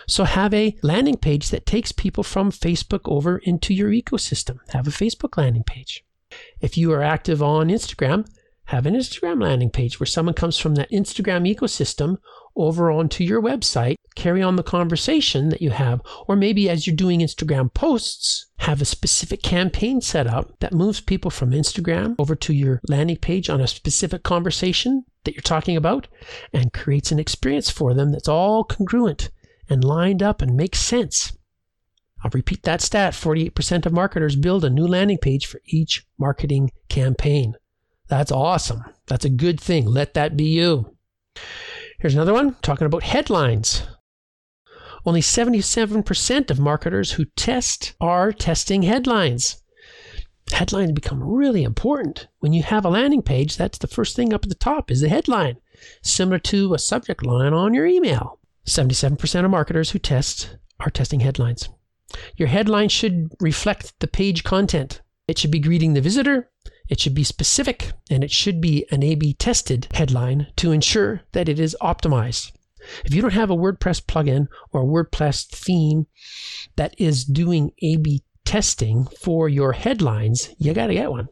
So 0.08 0.24
have 0.24 0.54
a 0.54 0.76
landing 0.82 1.18
page 1.18 1.50
that 1.50 1.66
takes 1.66 1.92
people 1.92 2.24
from 2.24 2.52
Facebook 2.52 3.02
over 3.06 3.38
into 3.38 3.74
your 3.74 3.92
ecosystem. 3.92 4.58
Have 4.70 4.88
a 4.88 4.92
Facebook 4.92 5.38
landing 5.38 5.64
page. 5.64 6.04
If 6.60 6.78
you 6.78 6.92
are 6.92 7.04
active 7.04 7.44
on 7.44 7.68
Instagram, 7.68 8.28
have 8.66 8.86
an 8.86 8.96
Instagram 8.96 9.42
landing 9.42 9.70
page 9.70 10.00
where 10.00 10.08
someone 10.08 10.34
comes 10.34 10.58
from 10.58 10.76
that 10.76 10.90
Instagram 10.92 11.48
ecosystem 11.54 12.18
over 12.56 12.92
onto 12.92 13.24
your 13.24 13.42
website, 13.42 13.96
carry 14.16 14.42
on 14.42 14.56
the 14.56 14.64
conversation 14.64 15.50
that 15.50 15.62
you 15.62 15.72
have, 15.72 16.02
or 16.28 16.36
maybe 16.36 16.70
as 16.70 16.86
you're 16.86 16.96
doing 16.96 17.20
Instagram 17.20 17.74
posts, 17.74 18.48
have 18.60 18.82
a 18.82 18.86
specific 18.86 19.42
campaign 19.42 20.02
set 20.02 20.28
up 20.28 20.60
that 20.60 20.74
moves 20.74 21.02
people 21.02 21.32
from 21.32 21.52
Instagram 21.52 22.16
over 22.20 22.36
to 22.36 22.54
your 22.54 22.80
landing 22.88 23.18
page 23.18 23.50
on 23.50 23.60
a 23.60 23.68
specific 23.68 24.24
conversation 24.24 25.04
that 25.24 25.34
you're 25.34 25.42
talking 25.42 25.78
about 25.78 26.08
and 26.52 26.74
creates 26.74 27.12
an 27.12 27.20
experience 27.20 27.70
for 27.70 27.94
them 27.94 28.12
that's 28.12 28.28
all 28.28 28.64
congruent 28.64 29.30
and 29.70 29.84
lined 29.84 30.22
up 30.22 30.42
and 30.42 30.56
makes 30.56 30.80
sense. 30.80 31.38
I'll 32.24 32.32
repeat 32.34 32.64
that 32.64 32.82
stat 32.82 33.14
48% 33.14 33.86
of 33.86 33.94
marketers 33.94 34.36
build 34.36 34.64
a 34.64 34.70
new 34.70 34.88
landing 34.88 35.18
page 35.18 35.46
for 35.46 35.60
each 35.66 36.06
marketing 36.18 36.72
campaign. 36.88 37.56
That's 38.08 38.32
awesome. 38.32 38.84
That's 39.08 39.26
a 39.26 39.30
good 39.30 39.60
thing. 39.60 39.86
Let 39.86 40.14
that 40.14 40.38
be 40.38 40.46
you. 40.46 40.96
Here's 42.00 42.14
another 42.14 42.34
one 42.34 42.56
talking 42.62 42.86
about 42.86 43.04
headlines. 43.04 43.84
Only 45.06 45.22
77% 45.22 46.50
of 46.50 46.60
marketers 46.60 47.14
who 47.14 47.26
test 47.36 47.94
are 48.00 48.32
testing 48.32 48.84
headlines. 48.84 49.63
Headlines 50.54 50.92
become 50.92 51.24
really 51.24 51.64
important. 51.64 52.28
When 52.38 52.54
you 52.54 52.62
have 52.62 52.86
a 52.86 52.90
landing 52.90 53.24
page, 53.24 53.58
that's 53.58 53.80
the 53.80 53.88
first 53.88 54.16
thing 54.16 54.34
up 54.34 54.44
at 54.44 54.50
the 54.50 54.56
top 54.56 54.92
is 54.92 55.02
the 55.02 55.10
headline, 55.10 55.58
similar 56.04 56.38
to 56.40 56.76
a 56.76 56.80
subject 56.80 57.26
line 57.26 57.54
on 57.54 57.74
your 57.74 57.88
email. 57.88 58.40
77% 58.68 59.46
of 59.46 59.50
marketers 59.50 59.90
who 59.90 60.00
test 60.00 60.56
are 60.80 60.92
testing 60.92 61.22
headlines. 61.22 61.70
Your 62.38 62.50
headline 62.50 62.90
should 62.90 63.34
reflect 63.40 64.00
the 64.00 64.08
page 64.08 64.44
content. 64.44 65.02
It 65.28 65.40
should 65.40 65.50
be 65.50 65.60
greeting 65.60 65.96
the 65.96 66.02
visitor, 66.02 66.52
it 66.88 67.00
should 67.00 67.16
be 67.16 67.24
specific, 67.24 67.92
and 68.12 68.24
it 68.24 68.30
should 68.32 68.62
be 68.62 68.86
an 68.92 69.02
A 69.02 69.16
B 69.16 69.34
tested 69.34 69.88
headline 69.96 70.48
to 70.58 70.72
ensure 70.72 71.22
that 71.32 71.50
it 71.50 71.60
is 71.60 71.76
optimized. 71.82 72.52
If 73.04 73.16
you 73.16 73.24
don't 73.24 73.34
have 73.34 73.50
a 73.50 73.58
WordPress 73.58 74.06
plugin 74.06 74.48
or 74.72 74.84
a 74.84 74.86
WordPress 74.86 75.48
theme 75.48 76.06
that 76.76 76.94
is 77.00 77.26
doing 77.26 77.72
A 77.82 77.98
B 77.98 78.22
testing 78.46 79.08
for 79.22 79.50
your 79.50 79.74
headlines, 79.74 80.54
you 80.58 80.74
got 80.74 80.88
to 80.88 80.94
get 80.94 81.12
one. 81.12 81.28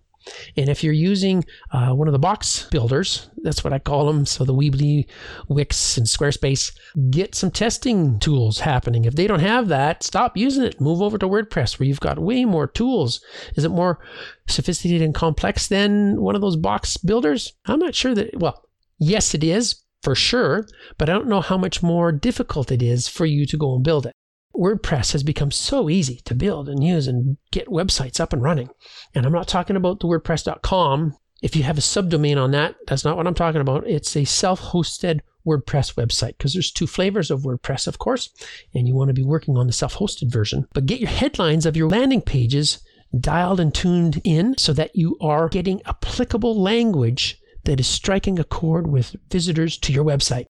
And 0.55 0.69
if 0.69 0.83
you're 0.83 0.93
using 0.93 1.43
uh, 1.71 1.93
one 1.93 2.07
of 2.07 2.11
the 2.11 2.19
box 2.19 2.67
builders, 2.69 3.29
that's 3.37 3.63
what 3.63 3.73
I 3.73 3.79
call 3.79 4.05
them, 4.05 4.25
so 4.25 4.43
the 4.43 4.53
Weebly, 4.53 5.07
Wix, 5.47 5.97
and 5.97 6.05
Squarespace, 6.05 6.71
get 7.09 7.33
some 7.33 7.49
testing 7.49 8.19
tools 8.19 8.59
happening. 8.59 9.05
If 9.05 9.15
they 9.15 9.25
don't 9.25 9.39
have 9.39 9.67
that, 9.69 10.03
stop 10.03 10.37
using 10.37 10.63
it. 10.63 10.79
Move 10.79 11.01
over 11.01 11.17
to 11.17 11.27
WordPress 11.27 11.79
where 11.79 11.87
you've 11.87 11.99
got 11.99 12.19
way 12.19 12.45
more 12.45 12.67
tools. 12.67 13.19
Is 13.55 13.63
it 13.63 13.69
more 13.71 13.99
sophisticated 14.47 15.01
and 15.01 15.15
complex 15.15 15.67
than 15.67 16.21
one 16.21 16.35
of 16.35 16.41
those 16.41 16.57
box 16.57 16.97
builders? 16.97 17.53
I'm 17.65 17.79
not 17.79 17.95
sure 17.95 18.13
that, 18.13 18.39
well, 18.39 18.63
yes, 18.99 19.33
it 19.33 19.43
is 19.43 19.81
for 20.03 20.13
sure, 20.13 20.67
but 20.97 21.09
I 21.09 21.13
don't 21.13 21.27
know 21.27 21.41
how 21.41 21.57
much 21.57 21.81
more 21.81 22.11
difficult 22.11 22.71
it 22.71 22.83
is 22.83 23.07
for 23.07 23.25
you 23.25 23.45
to 23.47 23.57
go 23.57 23.75
and 23.75 23.83
build 23.83 24.05
it. 24.05 24.13
WordPress 24.55 25.13
has 25.13 25.23
become 25.23 25.51
so 25.51 25.89
easy 25.89 26.17
to 26.25 26.35
build 26.35 26.69
and 26.69 26.83
use 26.83 27.07
and 27.07 27.37
get 27.51 27.67
websites 27.67 28.19
up 28.19 28.33
and 28.33 28.43
running. 28.43 28.69
And 29.15 29.25
I'm 29.25 29.31
not 29.31 29.47
talking 29.47 29.75
about 29.75 29.99
the 29.99 30.07
WordPress.com. 30.07 31.15
If 31.41 31.55
you 31.55 31.63
have 31.63 31.77
a 31.77 31.81
subdomain 31.81 32.41
on 32.41 32.51
that, 32.51 32.75
that's 32.87 33.03
not 33.03 33.17
what 33.17 33.27
I'm 33.27 33.33
talking 33.33 33.61
about. 33.61 33.87
It's 33.87 34.15
a 34.15 34.25
self 34.25 34.61
hosted 34.61 35.21
WordPress 35.45 35.95
website 35.95 36.37
because 36.37 36.53
there's 36.53 36.71
two 36.71 36.87
flavors 36.87 37.31
of 37.31 37.41
WordPress, 37.41 37.87
of 37.87 37.97
course, 37.97 38.29
and 38.75 38.87
you 38.87 38.93
want 38.93 39.09
to 39.09 39.13
be 39.13 39.23
working 39.23 39.57
on 39.57 39.67
the 39.67 39.73
self 39.73 39.95
hosted 39.95 40.31
version. 40.31 40.67
But 40.73 40.85
get 40.85 40.99
your 40.99 41.09
headlines 41.09 41.65
of 41.65 41.75
your 41.75 41.89
landing 41.89 42.21
pages 42.21 42.79
dialed 43.17 43.59
and 43.59 43.73
tuned 43.73 44.21
in 44.23 44.57
so 44.57 44.73
that 44.73 44.95
you 44.95 45.17
are 45.19 45.49
getting 45.49 45.81
applicable 45.85 46.59
language 46.61 47.39
that 47.63 47.79
is 47.79 47.87
striking 47.87 48.39
a 48.39 48.43
chord 48.43 48.87
with 48.87 49.15
visitors 49.29 49.77
to 49.79 49.93
your 49.93 50.05
website. 50.05 50.45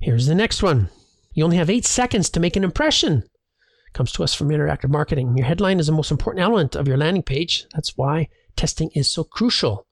Here's 0.00 0.26
the 0.26 0.34
next 0.34 0.62
one. 0.62 0.90
You 1.32 1.44
only 1.44 1.56
have 1.56 1.70
eight 1.70 1.86
seconds 1.86 2.28
to 2.30 2.40
make 2.40 2.56
an 2.56 2.64
impression 2.64 3.24
comes 3.92 4.12
to 4.12 4.24
us 4.24 4.34
from 4.34 4.48
interactive 4.48 4.90
marketing. 4.90 5.36
Your 5.36 5.46
headline 5.46 5.80
is 5.80 5.86
the 5.86 5.92
most 5.92 6.10
important 6.10 6.42
element 6.42 6.76
of 6.76 6.88
your 6.88 6.96
landing 6.96 7.22
page. 7.22 7.66
That's 7.74 7.96
why 7.96 8.28
testing 8.56 8.90
is 8.94 9.08
so 9.08 9.24
crucial. 9.24 9.86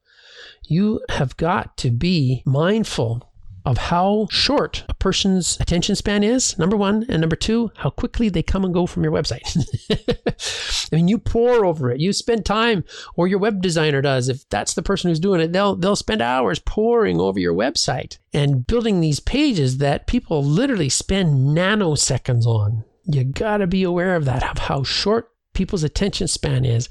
You 0.64 1.00
have 1.08 1.36
got 1.36 1.76
to 1.78 1.90
be 1.90 2.42
mindful 2.46 3.30
of 3.64 3.76
how 3.76 4.26
short 4.30 4.84
a 4.88 4.94
person's 4.94 5.58
attention 5.60 5.94
span 5.94 6.22
is, 6.22 6.58
number 6.58 6.76
one, 6.76 7.04
and 7.08 7.20
number 7.20 7.36
two, 7.36 7.70
how 7.76 7.90
quickly 7.90 8.28
they 8.28 8.42
come 8.42 8.64
and 8.64 8.72
go 8.72 8.86
from 8.86 9.04
your 9.04 9.12
website. 9.12 9.42
I 10.92 10.96
mean, 10.96 11.08
you 11.08 11.18
pour 11.18 11.64
over 11.64 11.90
it, 11.90 12.00
you 12.00 12.12
spend 12.12 12.44
time, 12.44 12.84
or 13.16 13.26
your 13.26 13.38
web 13.38 13.60
designer 13.60 14.00
does. 14.00 14.28
If 14.28 14.48
that's 14.48 14.74
the 14.74 14.82
person 14.82 15.10
who's 15.10 15.20
doing 15.20 15.40
it, 15.40 15.52
they'll 15.52 15.76
they'll 15.76 15.96
spend 15.96 16.22
hours 16.22 16.58
poring 16.58 17.20
over 17.20 17.38
your 17.38 17.54
website 17.54 18.18
and 18.32 18.66
building 18.66 19.00
these 19.00 19.20
pages 19.20 19.78
that 19.78 20.06
people 20.06 20.42
literally 20.42 20.88
spend 20.88 21.56
nanoseconds 21.56 22.46
on. 22.46 22.84
You 23.12 23.24
got 23.24 23.58
to 23.58 23.66
be 23.66 23.82
aware 23.82 24.16
of 24.16 24.24
that, 24.26 24.42
of 24.50 24.58
how 24.58 24.82
short 24.82 25.30
people's 25.54 25.84
attention 25.84 26.28
span 26.28 26.64
is. 26.64 26.88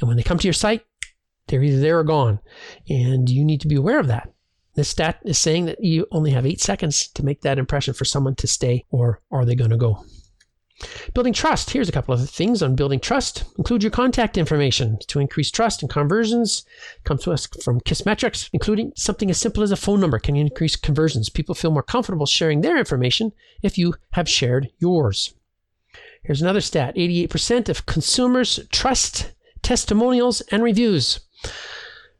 And 0.00 0.08
when 0.08 0.16
they 0.16 0.22
come 0.22 0.38
to 0.38 0.46
your 0.46 0.52
site, 0.52 0.84
they're 1.46 1.62
either 1.62 1.80
there 1.80 1.98
or 1.98 2.04
gone. 2.04 2.40
And 2.88 3.28
you 3.28 3.44
need 3.44 3.60
to 3.62 3.68
be 3.68 3.76
aware 3.76 3.98
of 3.98 4.06
that. 4.08 4.32
This 4.74 4.88
stat 4.88 5.20
is 5.24 5.38
saying 5.38 5.66
that 5.66 5.82
you 5.82 6.06
only 6.12 6.30
have 6.30 6.46
eight 6.46 6.60
seconds 6.60 7.08
to 7.08 7.24
make 7.24 7.42
that 7.42 7.58
impression 7.58 7.92
for 7.92 8.04
someone 8.04 8.36
to 8.36 8.46
stay, 8.46 8.84
or 8.90 9.20
are 9.30 9.44
they 9.44 9.56
going 9.56 9.70
to 9.70 9.76
go? 9.76 10.04
Building 11.12 11.32
trust. 11.32 11.70
Here's 11.70 11.88
a 11.88 11.92
couple 11.92 12.14
of 12.14 12.30
things 12.30 12.62
on 12.62 12.76
building 12.76 13.00
trust. 13.00 13.44
Include 13.58 13.82
your 13.82 13.90
contact 13.90 14.38
information 14.38 14.98
to 15.08 15.18
increase 15.18 15.50
trust 15.50 15.82
and 15.82 15.90
conversions. 15.90 16.64
Comes 17.04 17.24
to 17.24 17.32
us 17.32 17.46
from 17.62 17.80
Kissmetrics, 17.80 18.48
including 18.52 18.92
something 18.96 19.28
as 19.28 19.38
simple 19.38 19.62
as 19.62 19.72
a 19.72 19.76
phone 19.76 20.00
number 20.00 20.18
can 20.18 20.36
increase 20.36 20.76
conversions. 20.76 21.28
People 21.28 21.54
feel 21.54 21.70
more 21.70 21.82
comfortable 21.82 22.26
sharing 22.26 22.60
their 22.60 22.78
information 22.78 23.32
if 23.62 23.76
you 23.76 23.94
have 24.12 24.28
shared 24.28 24.70
yours. 24.78 25.34
Here's 26.22 26.42
another 26.42 26.60
stat 26.60 26.94
88% 26.96 27.68
of 27.68 27.86
consumers 27.86 28.60
trust 28.70 29.32
testimonials 29.62 30.40
and 30.52 30.62
reviews. 30.62 31.20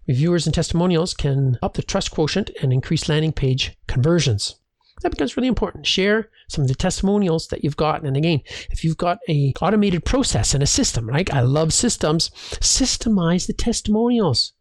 Reviewers 0.08 0.46
and 0.46 0.54
testimonials 0.54 1.14
can 1.14 1.58
up 1.62 1.74
the 1.74 1.82
trust 1.82 2.10
quotient 2.10 2.50
and 2.62 2.72
increase 2.72 3.08
landing 3.08 3.32
page 3.32 3.76
conversions. 3.86 4.56
That 5.02 5.10
becomes 5.10 5.36
really 5.36 5.48
important. 5.48 5.86
Share 5.86 6.28
some 6.48 6.62
of 6.62 6.68
the 6.68 6.74
testimonials 6.74 7.48
that 7.48 7.64
you've 7.64 7.76
got. 7.76 8.02
And 8.02 8.16
again, 8.16 8.40
if 8.70 8.84
you've 8.84 8.96
got 8.96 9.18
a 9.28 9.54
automated 9.60 10.04
process 10.04 10.52
and 10.52 10.62
a 10.62 10.66
system, 10.66 11.08
right? 11.08 11.32
I 11.32 11.40
love 11.40 11.72
systems. 11.72 12.30
Systemize 12.60 13.46
the 13.46 13.52
testimonials. 13.52 14.52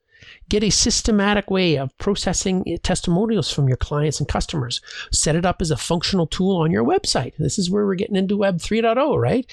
Get 0.49 0.63
a 0.63 0.69
systematic 0.69 1.49
way 1.49 1.77
of 1.77 1.95
processing 1.97 2.77
testimonials 2.83 3.51
from 3.51 3.67
your 3.67 3.77
clients 3.77 4.19
and 4.19 4.27
customers. 4.27 4.81
Set 5.11 5.35
it 5.35 5.45
up 5.45 5.61
as 5.61 5.71
a 5.71 5.77
functional 5.77 6.27
tool 6.27 6.57
on 6.57 6.71
your 6.71 6.83
website. 6.83 7.33
This 7.37 7.59
is 7.59 7.69
where 7.69 7.85
we're 7.85 7.95
getting 7.95 8.15
into 8.15 8.37
Web 8.37 8.57
3.0, 8.57 9.21
right? 9.21 9.49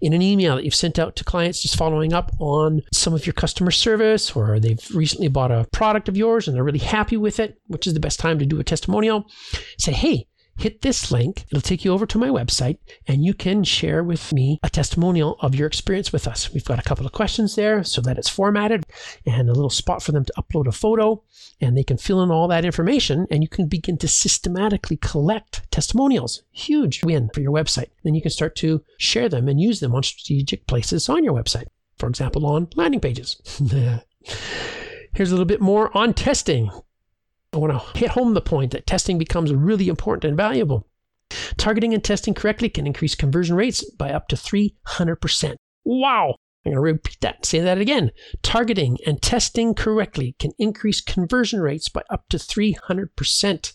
In 0.00 0.12
an 0.12 0.22
email 0.22 0.56
that 0.56 0.64
you've 0.64 0.74
sent 0.74 0.98
out 0.98 1.16
to 1.16 1.24
clients 1.24 1.62
just 1.62 1.76
following 1.76 2.12
up 2.12 2.32
on 2.38 2.82
some 2.92 3.14
of 3.14 3.26
your 3.26 3.32
customer 3.32 3.70
service, 3.70 4.36
or 4.36 4.60
they've 4.60 4.86
recently 4.94 5.28
bought 5.28 5.50
a 5.50 5.66
product 5.72 6.08
of 6.08 6.16
yours 6.16 6.46
and 6.46 6.56
they're 6.56 6.64
really 6.64 6.78
happy 6.78 7.16
with 7.16 7.40
it, 7.40 7.58
which 7.66 7.86
is 7.86 7.94
the 7.94 8.00
best 8.00 8.20
time 8.20 8.38
to 8.38 8.46
do 8.46 8.60
a 8.60 8.64
testimonial. 8.64 9.26
Say, 9.78 9.92
hey, 9.92 10.26
hit 10.58 10.82
this 10.82 11.10
link. 11.10 11.44
It'll 11.50 11.60
take 11.60 11.84
you 11.84 11.92
over 11.92 12.06
to 12.06 12.18
my 12.18 12.28
website 12.28 12.78
and 13.06 13.24
you 13.24 13.34
can 13.34 13.64
share 13.64 14.02
with 14.02 14.32
me 14.32 14.58
a 14.62 14.70
testimonial 14.70 15.36
of 15.40 15.54
your 15.54 15.66
experience 15.66 16.12
with 16.12 16.26
us. 16.26 16.52
We've 16.52 16.64
got 16.64 16.78
a 16.78 16.82
couple 16.82 17.06
of 17.06 17.12
questions 17.12 17.54
there 17.56 17.84
so 17.84 18.00
that 18.02 18.18
it's 18.18 18.28
formatted 18.28 18.84
and 19.24 19.48
a 19.48 19.52
little 19.52 19.70
spot 19.70 20.02
for 20.02 20.12
them 20.12 20.24
to 20.24 20.32
upload 20.38 20.66
a 20.66 20.72
photo 20.72 21.22
and 21.60 21.76
they 21.76 21.84
can 21.84 21.98
fill 21.98 22.22
in 22.22 22.30
all 22.30 22.48
that 22.48 22.64
information 22.64 23.26
and 23.30 23.42
you 23.42 23.48
can 23.48 23.68
begin 23.68 23.98
to 23.98 24.08
systematically 24.08 24.96
collect 24.96 25.70
testimonials. 25.70 26.42
Huge 26.52 27.04
win 27.04 27.30
for 27.32 27.40
your 27.40 27.52
website. 27.52 27.90
Then 28.04 28.14
you 28.14 28.22
can 28.22 28.30
start 28.30 28.56
to 28.56 28.82
share 28.98 29.28
them 29.28 29.48
and 29.48 29.60
use 29.60 29.80
them 29.80 29.94
on 29.94 30.02
strategic 30.02 30.66
places 30.66 31.08
on 31.08 31.24
your 31.24 31.34
website. 31.34 31.66
For 31.98 32.08
example, 32.08 32.46
on 32.46 32.68
landing 32.74 33.00
pages. 33.00 33.40
Here's 35.14 35.30
a 35.30 35.34
little 35.34 35.46
bit 35.46 35.62
more 35.62 35.96
on 35.96 36.12
testing. 36.12 36.70
I 37.56 37.58
want 37.58 37.72
to 37.72 37.98
hit 37.98 38.10
home 38.10 38.34
the 38.34 38.42
point 38.42 38.72
that 38.72 38.86
testing 38.86 39.16
becomes 39.16 39.50
really 39.50 39.88
important 39.88 40.24
and 40.24 40.36
valuable. 40.36 40.86
Targeting 41.56 41.94
and 41.94 42.04
testing 42.04 42.34
correctly 42.34 42.68
can 42.68 42.86
increase 42.86 43.14
conversion 43.14 43.56
rates 43.56 43.82
by 43.92 44.10
up 44.10 44.28
to 44.28 44.36
300%. 44.36 45.54
Wow! 45.86 46.34
I'm 46.66 46.72
going 46.72 46.74
to 46.74 46.80
repeat 46.80 47.16
that, 47.22 47.46
say 47.46 47.60
that 47.60 47.78
again. 47.78 48.10
Targeting 48.42 48.98
and 49.06 49.22
testing 49.22 49.72
correctly 49.72 50.36
can 50.38 50.50
increase 50.58 51.00
conversion 51.00 51.62
rates 51.62 51.88
by 51.88 52.02
up 52.10 52.28
to 52.28 52.36
300%. 52.36 53.72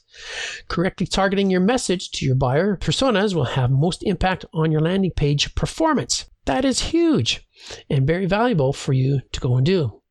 Correctly 0.67 1.07
targeting 1.07 1.49
your 1.49 1.61
message 1.61 2.11
to 2.11 2.25
your 2.25 2.35
buyer 2.35 2.77
personas 2.77 3.33
will 3.33 3.45
have 3.45 3.71
most 3.71 4.03
impact 4.03 4.45
on 4.53 4.71
your 4.71 4.81
landing 4.81 5.11
page 5.15 5.55
performance. 5.55 6.29
That 6.45 6.65
is 6.65 6.81
huge 6.81 7.47
and 7.89 8.05
very 8.05 8.27
valuable 8.27 8.73
for 8.73 8.93
you 8.93 9.21
to 9.31 9.39
go 9.39 9.55
and 9.55 9.65
do. 9.65 10.01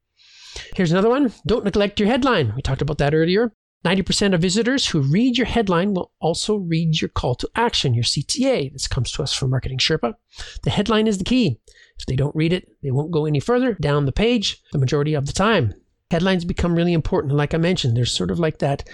Here's 0.75 0.91
another 0.91 1.09
one. 1.09 1.33
Don't 1.47 1.65
neglect 1.65 2.01
your 2.01 2.09
headline. 2.09 2.53
We 2.57 2.63
talked 2.63 2.83
about 2.83 2.99
that 2.99 3.15
earlier. 3.15 3.53
90% 3.85 4.35
of 4.35 4.43
visitors 4.43 4.89
who 4.89 5.01
read 5.01 5.39
your 5.39 5.47
headline 5.47 5.95
will 5.95 6.13
also 6.21 6.57
read 6.57 7.01
your 7.01 7.09
call 7.09 7.35
to 7.37 7.49
action, 7.55 7.95
your 7.95 8.05
CTA. 8.05 8.73
This 8.73 8.87
comes 8.87 9.11
to 9.13 9.23
us 9.23 9.33
from 9.33 9.51
Marketing 9.51 9.79
Sherpa. 9.79 10.15
The 10.63 10.71
headline 10.71 11.07
is 11.07 11.19
the 11.19 11.25
key. 11.25 11.61
If 11.99 12.07
they 12.07 12.17
don't 12.17 12.37
read 12.37 12.53
it, 12.53 12.69
they 12.83 12.91
won't 12.91 13.11
go 13.11 13.25
any 13.25 13.41
further 13.41 13.75
down 13.75 14.07
the 14.07 14.13
page 14.13 14.63
the 14.73 14.79
majority 14.79 15.15
of 15.15 15.27
the 15.27 15.33
time. 15.33 15.75
Headlines 16.11 16.45
become 16.45 16.75
really 16.75 16.93
important. 16.93 17.35
Like 17.35 17.55
I 17.55 17.59
mentioned, 17.59 17.97
there's 17.97 18.13
sort 18.13 18.31
of 18.31 18.39
like 18.39 18.59
that 18.59 18.89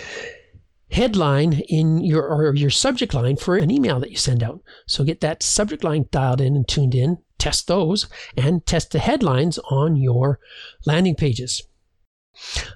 headline 0.91 1.61
in 1.69 2.05
your 2.05 2.23
or 2.23 2.55
your 2.55 2.71
subject 2.71 3.13
line 3.13 3.37
for 3.37 3.57
an 3.57 3.71
email 3.71 3.99
that 4.01 4.11
you 4.11 4.17
send 4.17 4.43
out. 4.43 4.61
So 4.87 5.03
get 5.03 5.21
that 5.21 5.43
subject 5.43 5.83
line 5.83 6.07
dialed 6.13 6.41
in 6.41 6.55
and 6.55 6.67
tuned 6.67 6.95
in, 6.95 7.19
test 7.39 7.67
those, 7.67 8.07
and 8.37 8.65
test 8.67 8.93
the 8.93 8.99
headlines 9.01 9.59
on 9.71 9.97
your 9.97 10.39
landing 10.85 11.17
pages. 11.17 11.63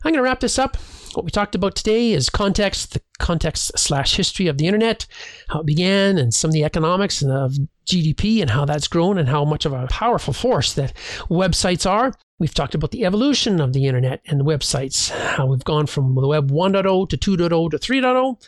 I'm 0.05 0.13
going 0.13 0.15
to 0.15 0.23
wrap 0.23 0.41
this 0.41 0.59
up. 0.59 0.77
What 1.15 1.25
we 1.25 1.31
talked 1.31 1.57
about 1.57 1.75
today 1.75 2.13
is 2.13 2.31
context, 2.31 2.93
the 2.93 3.03
context 3.19 3.77
slash 3.77 4.15
history 4.15 4.47
of 4.47 4.59
the 4.59 4.67
internet, 4.67 5.07
how 5.49 5.61
it 5.61 5.67
began, 5.67 6.19
and 6.19 6.33
some 6.33 6.51
of 6.51 6.53
the 6.53 6.65
economics 6.65 7.21
and 7.21 7.33
of 7.33 7.57
GDP 7.85 8.41
and 8.41 8.51
how 8.51 8.65
that's 8.65 8.87
grown 8.87 9.19
and 9.19 9.29
how 9.29 9.45
much 9.45 9.65
of 9.65 9.73
a 9.73 9.89
powerful 9.89 10.33
force 10.33 10.73
that 10.75 10.93
websites 11.29 11.89
are. 11.89 12.15
We've 12.39 12.55
talked 12.55 12.75
about 12.75 12.93
the 12.93 13.05
evolution 13.05 13.61
of 13.61 13.73
the 13.73 13.87
internet 13.87 14.23
and 14.27 14.41
the 14.41 14.45
websites, 14.45 15.11
how 15.11 15.47
we've 15.47 15.65
gone 15.65 15.87
from 15.87 16.15
the 16.15 16.29
web 16.29 16.51
1.0 16.51 17.09
to 17.09 17.17
2.0 17.17 17.71
to 17.71 17.79
3.0. 17.79 18.47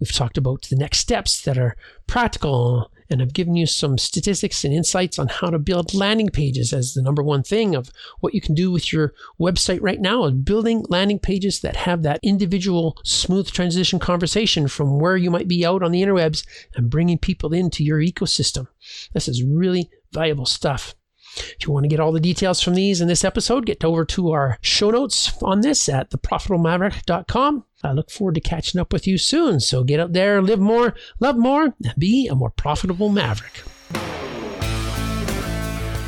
We've 0.00 0.12
talked 0.12 0.36
about 0.36 0.62
the 0.68 0.76
next 0.76 0.98
steps 0.98 1.40
that 1.42 1.56
are 1.56 1.76
practical 2.06 2.90
and 3.10 3.20
I've 3.20 3.32
given 3.32 3.56
you 3.56 3.66
some 3.66 3.98
statistics 3.98 4.64
and 4.64 4.72
insights 4.72 5.18
on 5.18 5.28
how 5.28 5.50
to 5.50 5.58
build 5.58 5.92
landing 5.92 6.28
pages 6.28 6.72
as 6.72 6.94
the 6.94 7.02
number 7.02 7.22
one 7.22 7.42
thing 7.42 7.74
of 7.74 7.90
what 8.20 8.34
you 8.34 8.40
can 8.40 8.54
do 8.54 8.70
with 8.70 8.92
your 8.92 9.12
website 9.40 9.80
right 9.82 10.00
now 10.00 10.24
is 10.24 10.32
building 10.32 10.84
landing 10.88 11.18
pages 11.18 11.60
that 11.60 11.76
have 11.76 12.02
that 12.02 12.20
individual 12.22 12.96
smooth 13.04 13.50
transition 13.50 13.98
conversation 13.98 14.68
from 14.68 15.00
where 15.00 15.16
you 15.16 15.30
might 15.30 15.48
be 15.48 15.66
out 15.66 15.82
on 15.82 15.90
the 15.90 16.02
interwebs 16.02 16.46
and 16.76 16.90
bringing 16.90 17.18
people 17.18 17.52
into 17.52 17.82
your 17.82 17.98
ecosystem. 17.98 18.68
This 19.12 19.28
is 19.28 19.42
really 19.42 19.90
valuable 20.12 20.46
stuff. 20.46 20.94
If 21.36 21.66
you 21.66 21.72
want 21.72 21.84
to 21.84 21.88
get 21.88 22.00
all 22.00 22.12
the 22.12 22.20
details 22.20 22.60
from 22.60 22.74
these 22.74 23.00
in 23.00 23.08
this 23.08 23.24
episode, 23.24 23.66
get 23.66 23.84
over 23.84 24.04
to 24.06 24.30
our 24.30 24.58
show 24.60 24.90
notes 24.90 25.32
on 25.42 25.60
this 25.60 25.88
at 25.88 26.10
theprofitablemavericks.com. 26.10 27.64
I 27.82 27.92
look 27.92 28.10
forward 28.10 28.34
to 28.34 28.40
catching 28.40 28.80
up 28.80 28.92
with 28.92 29.06
you 29.06 29.16
soon. 29.16 29.60
So 29.60 29.84
get 29.84 30.00
out 30.00 30.12
there, 30.12 30.42
live 30.42 30.60
more, 30.60 30.94
love 31.18 31.36
more, 31.36 31.74
and 31.82 31.94
be 31.96 32.26
a 32.26 32.34
more 32.34 32.50
profitable 32.50 33.08
maverick. 33.08 33.62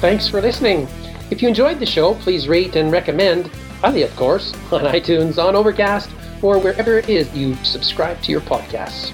Thanks 0.00 0.28
for 0.28 0.40
listening. 0.40 0.88
If 1.30 1.40
you 1.40 1.48
enjoyed 1.48 1.78
the 1.78 1.86
show, 1.86 2.14
please 2.16 2.48
rate 2.48 2.76
and 2.76 2.90
recommend. 2.92 3.46
highly, 3.80 4.02
of 4.02 4.14
course, 4.16 4.52
on 4.72 4.80
iTunes, 4.80 5.42
on 5.42 5.54
Overcast, 5.56 6.10
or 6.42 6.58
wherever 6.58 6.98
it 6.98 7.08
is 7.08 7.32
you 7.34 7.54
subscribe 7.64 8.20
to 8.22 8.32
your 8.32 8.40
podcasts. 8.42 9.12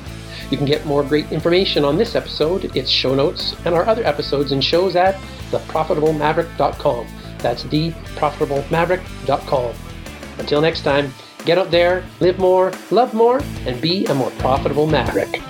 You 0.50 0.56
can 0.56 0.66
get 0.66 0.86
more 0.86 1.04
great 1.04 1.30
information 1.30 1.84
on 1.84 1.98
this 1.98 2.14
episode, 2.14 2.74
its 2.74 2.90
show 2.90 3.14
notes, 3.14 3.54
and 3.66 3.74
our 3.74 3.86
other 3.86 4.02
episodes 4.04 4.52
and 4.52 4.64
shows 4.64 4.96
at 4.96 5.20
theprofitablemaverick.com. 5.50 7.06
That's 7.38 7.64
theprofitablemaverick.com. 7.64 9.74
Until 10.38 10.60
next 10.60 10.82
time, 10.82 11.12
get 11.44 11.58
out 11.58 11.70
there, 11.70 12.04
live 12.20 12.38
more, 12.38 12.72
love 12.90 13.14
more, 13.14 13.40
and 13.66 13.80
be 13.80 14.04
a 14.06 14.14
more 14.14 14.30
profitable 14.32 14.86
maverick. 14.86 15.40